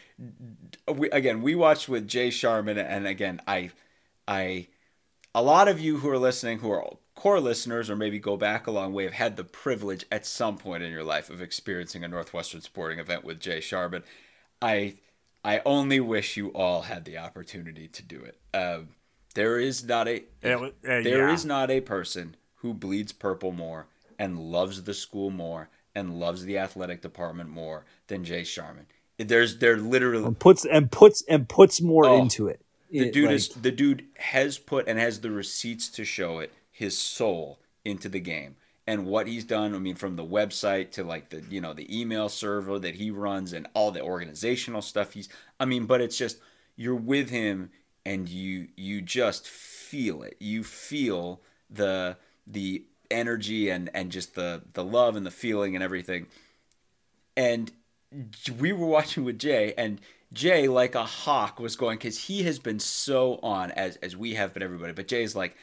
[0.93, 3.71] we, again, we watched with Jay Sharman, and again, I,
[4.27, 4.69] I,
[5.35, 8.67] a lot of you who are listening, who are core listeners, or maybe go back
[8.67, 12.03] a long way, have had the privilege at some point in your life of experiencing
[12.03, 14.03] a Northwestern sporting event with Jay Sharman.
[14.63, 14.97] I,
[15.45, 18.39] I only wish you all had the opportunity to do it.
[18.57, 18.89] Um,
[19.37, 21.49] there is not a It uh, there is yeah.
[21.49, 26.59] not a person who bleeds purple more and loves the school more and loves the
[26.59, 28.87] athletic department more than Jay Sharman.
[29.19, 32.61] There's they're literally And puts and puts and puts more Oh, into it.
[32.91, 36.39] the It, dude like, is the dude has put and has the receipts to show
[36.41, 38.57] it his soul into the game
[38.87, 42.01] and what he's done i mean from the website to like the you know the
[42.01, 45.29] email server that he runs and all the organizational stuff he's
[45.61, 46.39] i mean but it's just
[46.77, 47.71] you're with him
[48.07, 54.63] and you you just feel it you feel the the energy and and just the
[54.73, 56.27] the love and the feeling and everything
[57.37, 57.71] and
[58.59, 60.01] we were watching with Jay, and
[60.33, 64.35] Jay, like a hawk, was going because he has been so on as as we
[64.35, 64.93] have been everybody.
[64.93, 65.57] But Jay's like,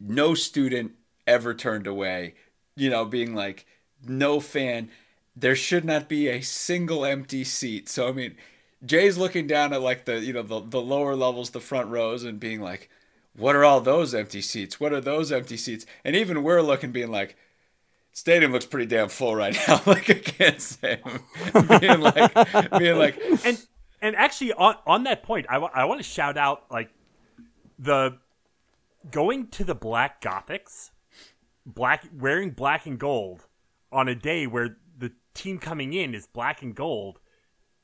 [0.00, 0.92] no student
[1.26, 2.34] ever turned away,
[2.76, 3.66] you know, being like,
[4.06, 4.90] no fan.
[5.38, 7.88] There should not be a single empty seat.
[7.88, 8.36] So I mean,
[8.84, 12.24] Jay's looking down at like the you know the the lower levels, the front rows,
[12.24, 12.90] and being like,
[13.34, 14.78] what are all those empty seats?
[14.80, 15.86] What are those empty seats?
[16.04, 17.36] And even we're looking, being like
[18.12, 19.80] stadium looks pretty damn full right now.
[19.86, 21.00] like I can't say,
[21.80, 23.66] being like, being like, and
[24.00, 26.90] and actually on on that point, I want to shout out like
[27.78, 28.18] the
[29.10, 30.90] going to the Black Gothics,
[31.64, 33.46] black wearing black and gold
[33.92, 37.20] on a day where the team coming in is black and gold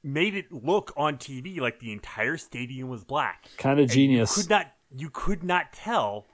[0.03, 3.48] made it look on TV like the entire stadium was black.
[3.57, 4.36] kind of genius.
[4.36, 6.26] You could not you could not tell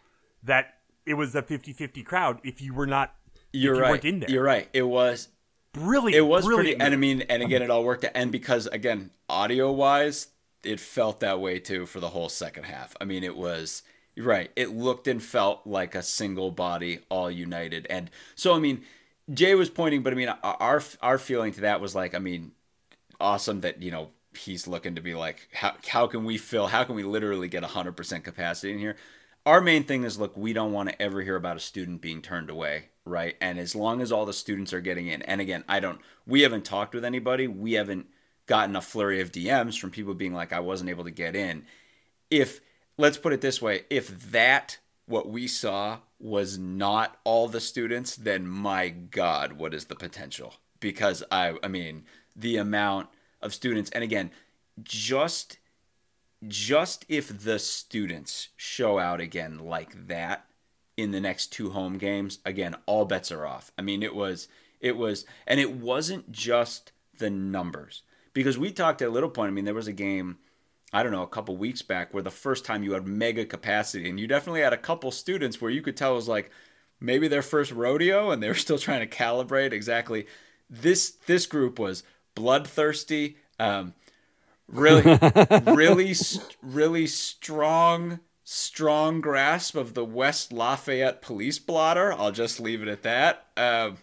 [0.42, 0.74] that
[1.06, 3.14] it was a 50-50 crowd if you were not
[3.52, 4.04] you're you right.
[4.04, 4.30] in there.
[4.30, 4.68] You're right.
[4.72, 5.28] It was
[5.72, 6.16] brilliant.
[6.16, 8.66] it was pretty brilliant and i mean and again it all worked out and because
[8.68, 10.28] again audio wise
[10.64, 13.82] it felt that way too for the whole second half i mean it was
[14.16, 18.58] you're right it looked and felt like a single body all united and so i
[18.58, 18.82] mean
[19.32, 22.52] Jay was pointing, but I mean, our our feeling to that was like, I mean,
[23.20, 26.68] awesome that you know he's looking to be like, how how can we fill?
[26.68, 28.96] How can we literally get hundred percent capacity in here?
[29.46, 32.20] Our main thing is, look, we don't want to ever hear about a student being
[32.20, 33.34] turned away, right?
[33.40, 36.42] And as long as all the students are getting in, and again, I don't, we
[36.42, 38.08] haven't talked with anybody, we haven't
[38.44, 41.64] gotten a flurry of DMs from people being like, I wasn't able to get in.
[42.30, 42.60] If
[42.98, 48.16] let's put it this way, if that what we saw was not all the students,
[48.16, 50.54] then my God, what is the potential?
[50.80, 52.04] Because I, I mean,
[52.39, 53.09] the amount
[53.41, 54.30] of students, and again,
[54.82, 55.59] just,
[56.47, 60.47] just if the students show out again like that
[60.97, 63.72] in the next two home games, again, all bets are off.
[63.78, 64.49] I mean, it was,
[64.80, 69.49] it was, and it wasn't just the numbers because we talked at Little Point.
[69.49, 70.39] I mean, there was a game
[70.93, 74.09] I don't know, a couple weeks back where the first time you had mega capacity
[74.09, 76.51] and you definitely had a couple students where you could tell it was like
[76.99, 80.26] maybe their first rodeo and they were still trying to calibrate exactly
[80.70, 82.03] this this group was
[82.39, 83.95] bloodthirsty um,
[84.68, 85.18] really
[85.66, 86.14] really
[86.62, 92.12] really strong strong grasp of the West Lafayette police blotter.
[92.14, 93.47] I'll just leave it at that.
[93.59, 93.99] Um,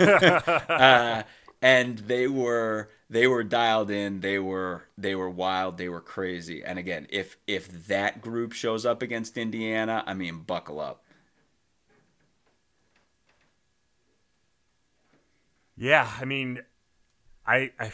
[0.00, 1.22] uh,
[1.62, 4.20] and they were they were dialed in.
[4.20, 5.78] They were they were wild.
[5.78, 6.64] They were crazy.
[6.64, 11.02] And again if if that group shows up against indiana i mean buckle up.
[15.76, 16.62] Yeah i mean
[17.46, 17.92] i i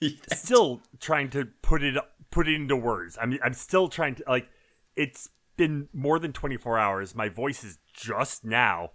[0.34, 1.96] still trying to put it
[2.30, 3.18] put it into words.
[3.20, 4.48] I mean i'm still trying to like
[4.96, 7.14] it's been more than 24 hours.
[7.14, 8.90] My voice is just now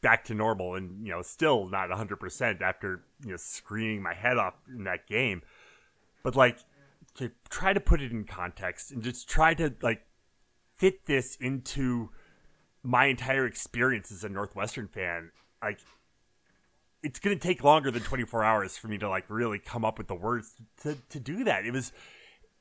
[0.00, 4.36] back to normal and you know still not 100% after you know screaming my head
[4.36, 5.42] off in that game.
[6.22, 6.58] But like
[7.14, 10.02] to try to put it in context and just try to like
[10.76, 12.10] fit this into
[12.82, 15.30] my entire experience as a northwestern fan
[15.62, 15.78] like
[17.02, 19.98] it's going to take longer than 24 hours for me to like really come up
[19.98, 21.92] with the words to, to do that it was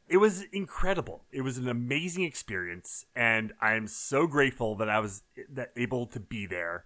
[0.08, 5.24] it was incredible it was an amazing experience and i'm so grateful that i was
[5.50, 6.84] that able to be there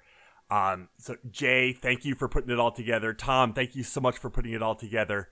[0.54, 3.12] um, so Jay, thank you for putting it all together.
[3.12, 5.30] Tom, thank you so much for putting it all together.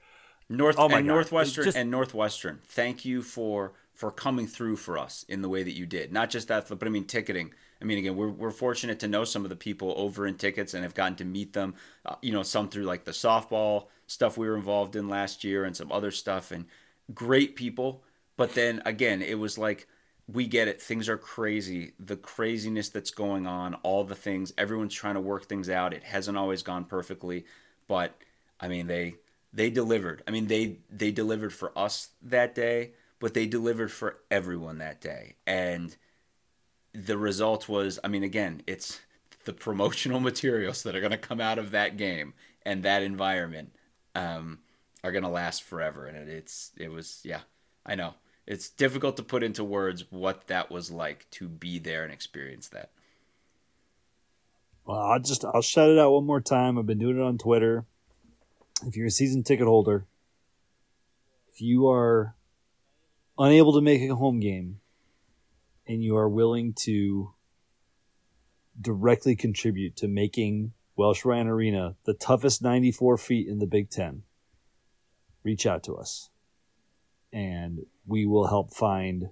[0.50, 1.06] North oh and God.
[1.06, 5.62] Northwestern just, and Northwestern, thank you for for coming through for us in the way
[5.62, 6.12] that you did.
[6.12, 7.54] Not just that, but I mean ticketing.
[7.80, 10.74] I mean, again, we're, we're fortunate to know some of the people over in tickets
[10.74, 11.76] and have gotten to meet them.
[12.04, 15.66] Uh, you know, some through like the softball stuff we were involved in last year
[15.66, 16.66] and some other stuff, and
[17.14, 18.02] great people.
[18.38, 19.88] But then again, it was like
[20.28, 20.82] we get it.
[20.82, 21.94] Things are crazy.
[22.00, 25.94] The craziness that's going on, all the things, everyone's trying to work things out.
[25.94, 27.46] It hasn't always gone perfectly,
[27.88, 28.18] but
[28.60, 29.18] I mean, they
[29.54, 30.24] they delivered.
[30.28, 35.00] I mean, they they delivered for us that day, but they delivered for everyone that
[35.00, 35.36] day.
[35.46, 35.96] And
[36.92, 39.00] the result was, I mean, again, it's
[39.46, 42.34] the promotional materials that are going to come out of that game
[42.66, 43.74] and that environment
[44.16, 44.60] um,
[45.04, 46.08] are going to last forever.
[46.08, 47.42] And it, it's it was yeah,
[47.86, 48.16] I know
[48.48, 52.68] it's difficult to put into words what that was like to be there and experience
[52.70, 52.90] that.
[54.84, 56.80] Well, I'll just I'll shout it out one more time.
[56.80, 57.86] I've been doing it on Twitter.
[58.84, 60.06] If you're a season ticket holder,
[61.54, 62.34] if you are
[63.42, 64.80] unable to make a home game
[65.88, 67.34] and you are willing to
[68.80, 74.24] directly contribute to making Welsh Ryan Arena the toughest 94 feet in the Big Ten,
[75.44, 76.30] reach out to us.
[77.34, 79.30] And we will help find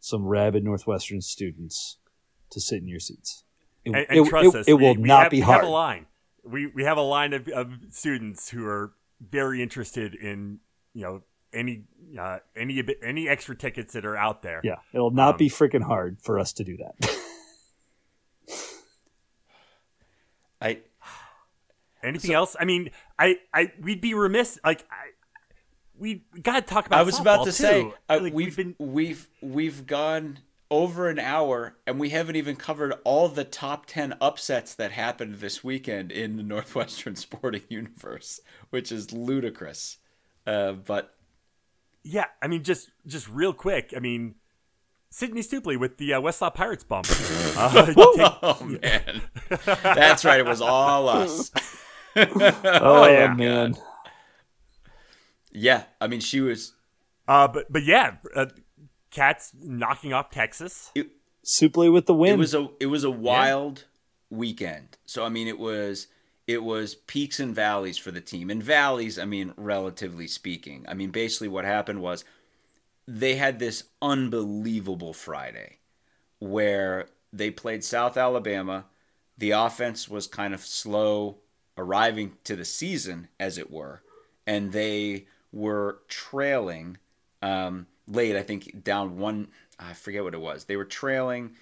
[0.00, 1.98] some rabid Northwestern students
[2.50, 3.44] to sit in your seats.
[3.84, 5.60] It, and, and it, trust it, us, it we, will we not have, be hard.
[5.62, 6.06] We have a line.
[6.42, 10.58] We we have a line of, of students who are very interested in
[10.94, 11.22] you know
[11.52, 11.84] any
[12.18, 14.60] uh, any any extra tickets that are out there.
[14.64, 16.94] Yeah, it'll not um, be freaking hard for us to do that.
[20.60, 20.78] I
[22.02, 22.56] anything so, else?
[22.58, 24.58] I mean, I I we'd be remiss.
[24.64, 25.10] Like I,
[25.98, 27.00] we got to talk about.
[27.00, 27.52] I was about to too.
[27.52, 30.38] say uh, like, we've, we've been we've we've gone
[30.70, 35.34] over an hour and we haven't even covered all the top 10 upsets that happened
[35.36, 38.40] this weekend in the Northwestern sporting universe,
[38.70, 39.98] which is ludicrous.
[40.46, 41.14] Uh, but
[42.02, 44.36] yeah, I mean, just just real quick, I mean,
[45.10, 47.06] Sydney Supple with the uh, Westlaw Pirates bump.
[47.56, 49.20] Uh, take, oh man,
[49.82, 50.40] that's right.
[50.40, 51.50] It was all us.
[52.16, 53.34] oh, yeah.
[53.34, 53.76] man.
[55.52, 56.72] Yeah, I mean she was.
[57.28, 58.46] Uh, but but yeah, uh,
[59.10, 60.90] Cats knocking off Texas.
[60.94, 61.08] It,
[61.42, 62.34] Supple with the win.
[62.34, 63.84] It was a it was a wild
[64.30, 64.38] yeah.
[64.38, 64.96] weekend.
[65.04, 66.06] So I mean, it was
[66.50, 68.50] it was peaks and valleys for the team.
[68.50, 70.84] And valleys, I mean, relatively speaking.
[70.88, 72.24] I mean, basically what happened was
[73.06, 75.78] they had this unbelievable Friday
[76.38, 78.86] where they played South Alabama.
[79.38, 81.38] the offense was kind of slow
[81.78, 84.02] arriving to the season, as it were,
[84.46, 86.98] and they were trailing
[87.40, 88.36] um, late.
[88.36, 89.48] I think down one.
[89.78, 90.64] I forget what it was.
[90.64, 91.56] They were trailing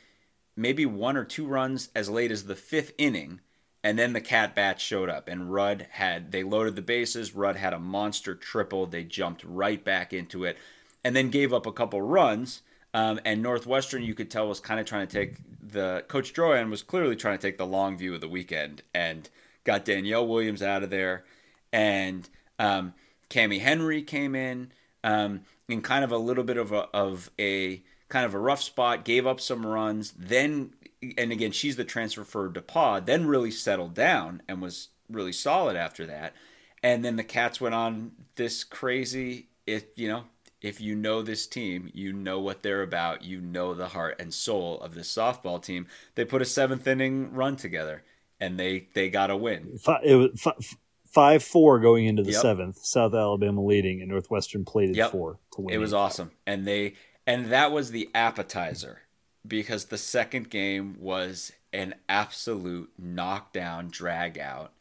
[0.56, 3.40] maybe one or two runs as late as the fifth inning,
[3.82, 7.34] and then the cat bat showed up, and Rudd had they loaded the bases.
[7.34, 8.86] Rudd had a monster triple.
[8.86, 10.58] They jumped right back into it,
[11.04, 12.62] and then gave up a couple runs.
[12.94, 16.70] Um, and Northwestern, you could tell, was kind of trying to take the coach Drohan
[16.70, 19.28] was clearly trying to take the long view of the weekend and
[19.64, 21.24] got Danielle Williams out of there,
[21.72, 22.28] and
[22.58, 22.94] um,
[23.30, 24.72] Cami Henry came in
[25.04, 28.62] um, in kind of a little bit of a of a kind of a rough
[28.62, 30.72] spot, gave up some runs, then
[31.16, 35.76] and again she's the transfer for DePauw, then really settled down and was really solid
[35.76, 36.34] after that,
[36.82, 40.24] and then the Cats went on this crazy if you know
[40.60, 43.22] if you know this team, you know what they're about.
[43.22, 45.86] You know the heart and soul of this softball team.
[46.14, 48.02] They put a seventh inning run together,
[48.40, 49.78] and they they got a win.
[50.04, 50.76] It was
[51.06, 52.42] five four going into the yep.
[52.42, 52.78] seventh.
[52.78, 55.12] South Alabama leading, and Northwestern played yep.
[55.12, 55.74] four to win.
[55.74, 56.94] It was awesome, and they
[57.26, 59.02] and that was the appetizer
[59.48, 64.72] because the second game was an absolute knockdown, drag out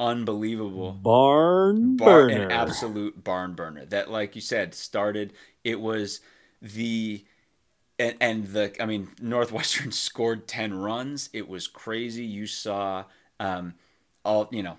[0.00, 3.84] unbelievable barn bar, burner, an absolute barn burner.
[3.84, 5.34] That, like you said, started.
[5.62, 6.20] It was
[6.62, 7.24] the
[7.98, 11.28] and, and the I mean Northwestern scored ten runs.
[11.32, 12.24] It was crazy.
[12.24, 13.04] You saw
[13.38, 13.74] um,
[14.24, 14.78] all you know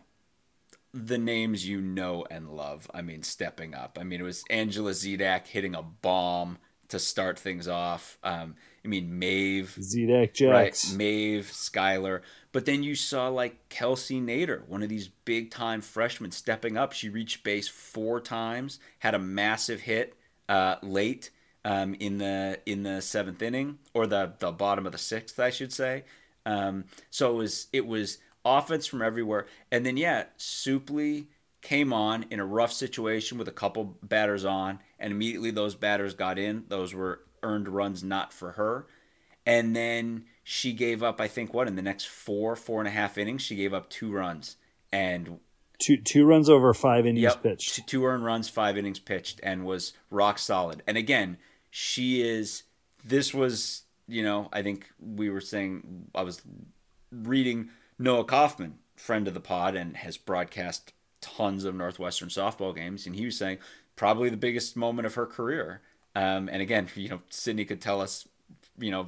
[0.93, 2.89] the names you know and love.
[2.93, 3.97] I mean, stepping up.
[4.01, 6.57] I mean, it was Angela Zedak hitting a bomb
[6.89, 8.17] to start things off.
[8.23, 10.97] Um, I mean, Maeve, Zedak Jacks, right?
[10.97, 12.21] Maeve, Skylar.
[12.51, 16.91] But then you saw like Kelsey Nader, one of these big time freshmen, stepping up.
[16.93, 20.17] She reached base four times, had a massive hit
[20.49, 21.29] uh, late
[21.63, 25.49] um, in the in the seventh inning or the the bottom of the sixth, I
[25.49, 26.03] should say.
[26.45, 31.23] Um, so it was it was offense from everywhere, and then yeah, Supple
[31.61, 36.15] came on in a rough situation with a couple batters on, and immediately those batters
[36.15, 36.65] got in.
[36.67, 38.87] Those were earned runs, not for her.
[39.45, 42.91] And then she gave up, I think, what in the next four, four and a
[42.91, 44.57] half innings, she gave up two runs
[44.91, 45.39] and
[45.79, 47.87] two two runs over five innings yep, pitched.
[47.87, 50.83] Two earned runs, five innings pitched, and was rock solid.
[50.87, 51.37] And again,
[51.69, 52.63] she is.
[53.03, 56.41] This was, you know, I think we were saying I was
[57.11, 63.05] reading Noah Kaufman, friend of the pod, and has broadcast tons of Northwestern softball games,
[63.05, 63.57] and he was saying
[63.95, 65.81] probably the biggest moment of her career.
[66.15, 68.27] Um, and again, you know, Sydney could tell us,
[68.77, 69.07] you know,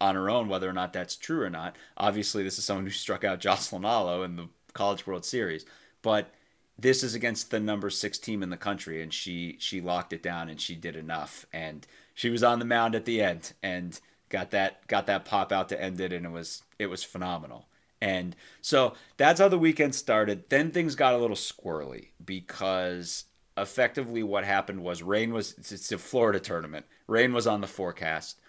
[0.00, 1.76] on her own whether or not that's true or not.
[1.96, 5.64] Obviously, this is someone who struck out Jocelyn Alo in the College World Series,
[6.02, 6.32] but
[6.78, 10.22] this is against the number six team in the country, and she she locked it
[10.22, 14.00] down and she did enough, and she was on the mound at the end and
[14.28, 17.66] got that got that pop out to end it, and it was it was phenomenal.
[18.00, 20.48] And so that's how the weekend started.
[20.48, 23.26] Then things got a little squirrely because
[23.56, 26.86] effectively what happened was rain was it's a Florida tournament.
[27.06, 28.40] Rain was on the forecast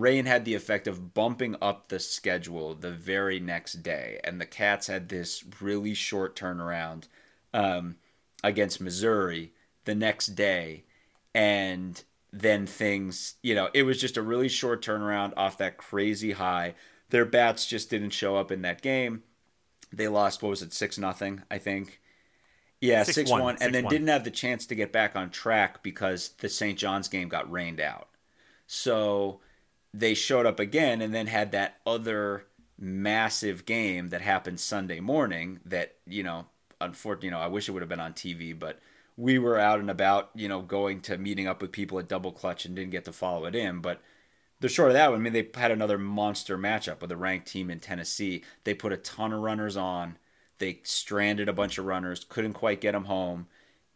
[0.00, 4.46] rain had the effect of bumping up the schedule the very next day, and the
[4.46, 7.04] Cats had this really short turnaround
[7.52, 7.96] um,
[8.42, 9.52] against Missouri
[9.84, 10.84] the next day,
[11.34, 12.02] and
[12.32, 16.74] then things, you know, it was just a really short turnaround off that crazy high.
[17.10, 19.22] Their bats just didn't show up in that game.
[19.92, 20.42] They lost.
[20.42, 20.72] What was it?
[20.72, 22.00] Six nothing, I think.
[22.80, 25.16] Yeah, six, six one, one, and then did didn't have the chance to get back
[25.16, 26.78] on track because the St.
[26.78, 28.08] John's game got rained out.
[28.66, 29.40] So
[29.92, 32.46] they showed up again and then had that other
[32.78, 36.46] massive game that happened Sunday morning that, you know,
[36.80, 38.80] unfortunately, you know, I wish it would have been on TV, but
[39.16, 42.32] we were out and about, you know, going to meeting up with people at Double
[42.32, 43.80] Clutch and didn't get to follow it in.
[43.80, 44.02] But
[44.60, 47.70] the short of that, I mean, they had another monster matchup with a ranked team
[47.70, 48.44] in Tennessee.
[48.64, 50.18] They put a ton of runners on.
[50.58, 53.46] They stranded a bunch of runners, couldn't quite get them home.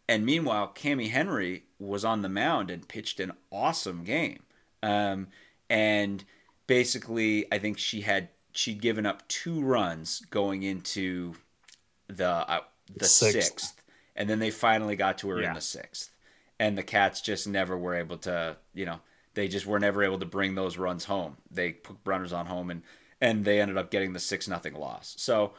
[0.09, 4.43] And meanwhile, Cami Henry was on the mound and pitched an awesome game.
[4.83, 5.29] Um,
[5.69, 6.25] and
[6.67, 11.35] basically, I think she had she'd given up two runs going into
[12.09, 12.61] the uh,
[12.97, 13.43] the sixth.
[13.43, 13.83] sixth.
[14.17, 15.49] and then they finally got to her yeah.
[15.49, 16.11] in the sixth,
[16.59, 19.01] and the Cats just never were able to, you know,
[19.35, 21.37] they just were never able to bring those runs home.
[21.51, 22.83] They put runners on home, and
[23.21, 25.15] and they ended up getting the six nothing loss.
[25.19, 25.53] So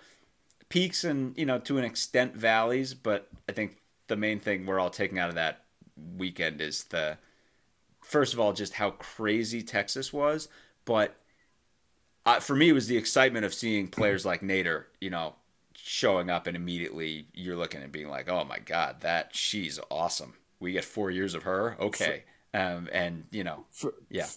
[0.69, 3.77] peaks and you know to an extent valleys, but I think
[4.07, 5.63] the main thing we're all taking out of that
[6.17, 7.17] weekend is the
[8.01, 10.47] first of all, just how crazy Texas was,
[10.85, 11.15] but
[12.25, 15.35] uh, for me, it was the excitement of seeing players like Nader, you know,
[15.73, 20.33] showing up and immediately you're looking and being like, oh my God, that she's awesome.
[20.59, 21.77] We get four years of her.
[21.79, 22.23] Okay.
[22.53, 24.27] Um, and, you know, for, yeah.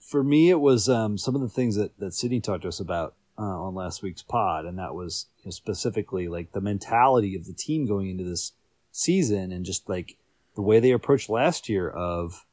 [0.00, 2.80] For me, it was um, some of the things that, that Sydney talked to us
[2.80, 7.34] about uh, on last week's pod, and that was you know, specifically like the mentality
[7.34, 8.52] of the team going into this
[8.92, 10.16] season, and just like
[10.54, 12.44] the way they approached last year of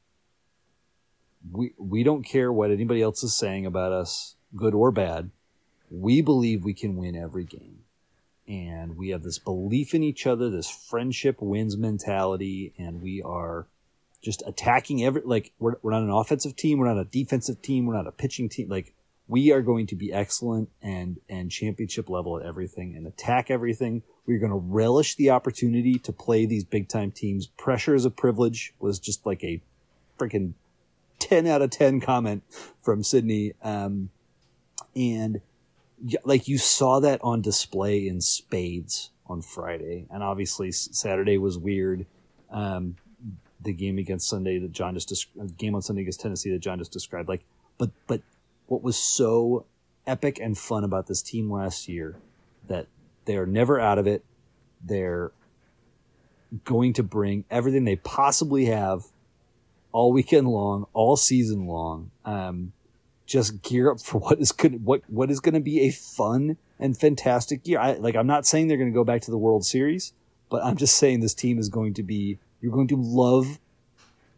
[1.52, 5.32] we we don't care what anybody else is saying about us, good or bad.
[5.90, 7.80] We believe we can win every game.
[8.48, 13.68] And we have this belief in each other, this friendship wins mentality, and we are
[14.22, 17.86] just attacking every like we're, we're not an offensive team, we're not a defensive team,
[17.86, 18.68] we're not a pitching team.
[18.68, 18.94] Like
[19.32, 24.04] we are going to be excellent and and championship level at everything and attack everything.
[24.26, 27.48] We're going to relish the opportunity to play these big time teams.
[27.48, 29.62] Pressure is a privilege was just like a
[30.20, 30.52] freaking
[31.20, 32.44] 10 out of 10 comment
[32.82, 33.54] from Sydney.
[33.64, 34.10] Um,
[34.98, 35.40] and
[36.26, 40.08] like you saw that on display in spades on Friday.
[40.12, 42.06] And obviously Saturday was weird.
[42.50, 42.98] Um,
[43.62, 46.80] the game against Sunday that John just described, game on Sunday against Tennessee that John
[46.80, 47.30] just described.
[47.30, 47.46] Like,
[47.78, 48.22] but, but
[48.68, 49.66] what was so
[50.08, 52.18] epic and fun about this team last year
[52.68, 52.88] that
[53.26, 54.24] they're never out of it.
[54.84, 55.32] They're
[56.64, 59.06] going to bring everything they possibly have
[59.92, 62.12] all weekend long, all season long.
[62.26, 62.74] Um,
[63.26, 66.58] just gear up for what is good, what what is going to be a fun
[66.80, 67.80] and fantastic year.
[67.80, 70.14] I, like I'm not saying they're going to go back to the World Series,
[70.50, 72.40] but I'm just saying this team is going to be.
[72.60, 73.60] You're going to love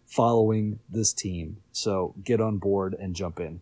[0.06, 1.58] following this team.
[1.72, 3.62] So get on board and jump in.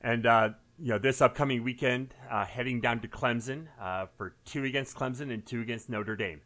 [0.00, 4.64] And uh, you know, this upcoming weekend, uh, heading down to Clemson uh, for two
[4.64, 6.40] against Clemson and two against Notre Dame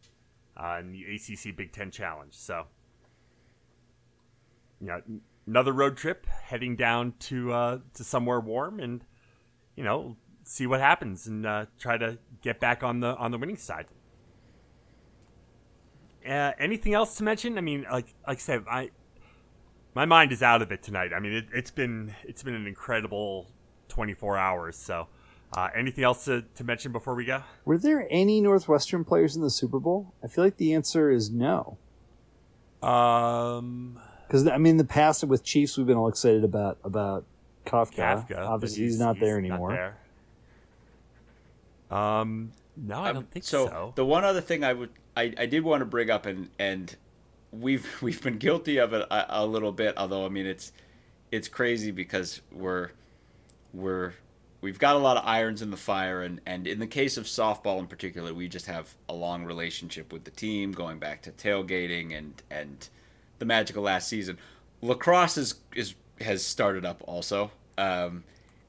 [0.57, 2.33] uh, in the ACC Big Ten Challenge.
[2.35, 2.67] So
[4.81, 5.01] you know,
[5.47, 9.05] another road trip, heading down to uh, to somewhere warm, and
[9.77, 13.39] you know, see what happens, and uh, try to get back on the on the
[13.39, 13.87] winning side.
[16.27, 17.59] Uh, anything else to mention?
[17.59, 18.91] I mean, like like I said, I
[19.95, 21.13] my mind is out of it tonight.
[21.15, 23.49] I mean, it, has been it's been an incredible
[23.89, 24.77] 24 hours.
[24.77, 25.09] So,
[25.55, 27.43] uh, anything else to, to mention before we go?
[27.65, 30.15] Were there any Northwestern players in the Super Bowl?
[30.23, 31.77] I feel like the answer is no.
[32.83, 37.25] Um, because I mean, the past with Chiefs, we've been all excited about about
[37.67, 38.27] Kafka.
[38.29, 39.71] Kafka Obviously, he's, he's, not there anymore.
[39.71, 39.77] Not
[41.91, 41.99] there.
[41.99, 43.93] Um, no, I don't um, think so, so.
[43.95, 46.97] The one other thing I would I, I did want to bring up and and
[47.53, 49.95] we've we've been guilty of it a, a little bit.
[49.97, 50.73] Although I mean, it's
[51.31, 52.91] it's crazy because we're
[53.73, 54.15] we're
[54.61, 57.25] we've got a lot of irons in the fire and, and in the case of
[57.25, 61.31] softball in particular we just have a long relationship with the team going back to
[61.33, 62.89] tailgating and and
[63.39, 64.39] the magical last season.
[64.81, 68.23] Lacrosse is, is has started up also, um,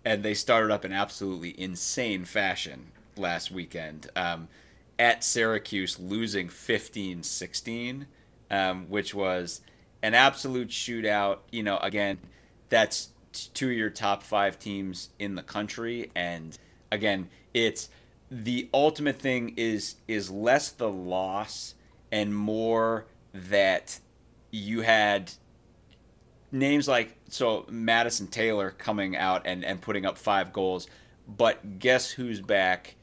[0.04, 4.48] and they started up in absolutely insane fashion last weekend um,
[4.98, 8.06] at Syracuse, losing 15-16,
[8.54, 9.62] um, which was
[10.04, 11.40] an absolute shootout.
[11.52, 12.20] You know, again,
[12.70, 16.56] that's two of your top five teams in the country, and
[16.92, 17.90] again, it's
[18.30, 21.74] the ultimate thing is is less the loss
[22.12, 24.00] and more that
[24.52, 25.32] you had
[26.52, 30.88] names like so Madison Taylor coming out and, and putting up five goals,
[31.28, 32.96] but guess who's back?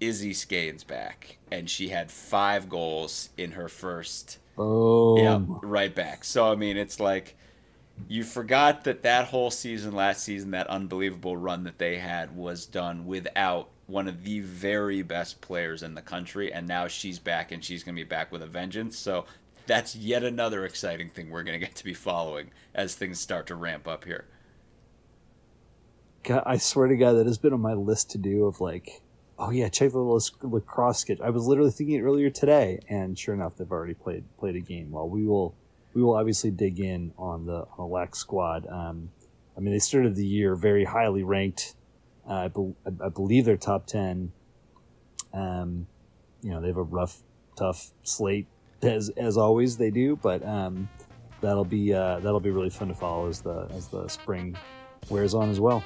[0.00, 4.38] Izzy Scane's back, and she had five goals in her first.
[4.58, 6.24] Oh, yeah, right back.
[6.24, 7.36] So I mean, it's like
[8.08, 12.66] you forgot that that whole season, last season, that unbelievable run that they had was
[12.66, 17.52] done without one of the very best players in the country, and now she's back,
[17.52, 18.98] and she's going to be back with a vengeance.
[18.98, 19.26] So
[19.66, 23.46] that's yet another exciting thing we're going to get to be following as things start
[23.48, 24.26] to ramp up here.
[26.22, 29.02] God, I swear to God, that has been on my list to do of like,
[29.38, 29.98] oh yeah, check the
[30.42, 31.20] lacrosse sketch.
[31.20, 34.60] I was literally thinking it earlier today, and sure enough, they've already played played a
[34.60, 34.90] game.
[34.90, 35.54] Well, we will
[35.94, 38.66] we will obviously dig in on the on the LAC squad.
[38.68, 39.10] Um,
[39.56, 41.74] I mean, they started the year very highly ranked.
[42.28, 44.32] Uh, I, be, I, believe they're top ten.
[45.32, 45.86] Um,
[46.42, 47.22] you know, they have a rough,
[47.56, 48.46] tough slate
[48.82, 50.16] as as always they do.
[50.16, 50.88] But um,
[51.40, 54.56] that'll be uh, that'll be really fun to follow as the as the spring
[55.08, 55.84] wears on as well.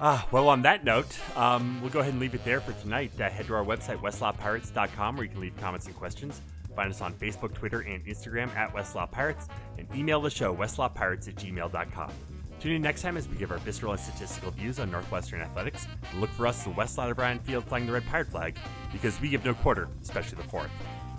[0.00, 3.10] Ah, well, on that note, um, we'll go ahead and leave it there for tonight.
[3.20, 6.40] Uh, head to our website, westlawpirates.com, where you can leave comments and questions.
[6.76, 11.26] Find us on Facebook, Twitter, and Instagram at Westlaw Pirates, and email the show, westlawpirates
[11.26, 12.12] at gmail.com.
[12.60, 15.88] Tune in next time as we give our visceral and statistical views on Northwestern athletics,
[16.12, 18.56] and look for us, the West Side of Ryan Field, flying the red pirate flag,
[18.92, 20.70] because we give no quarter, especially the fourth.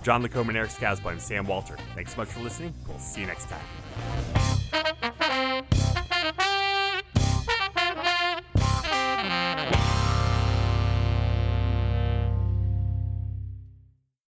[0.01, 1.77] John Lacombe and Eric Skazbo, and Sam Walter.
[1.95, 2.73] Thanks so much for listening.
[2.87, 3.59] We'll see you next time.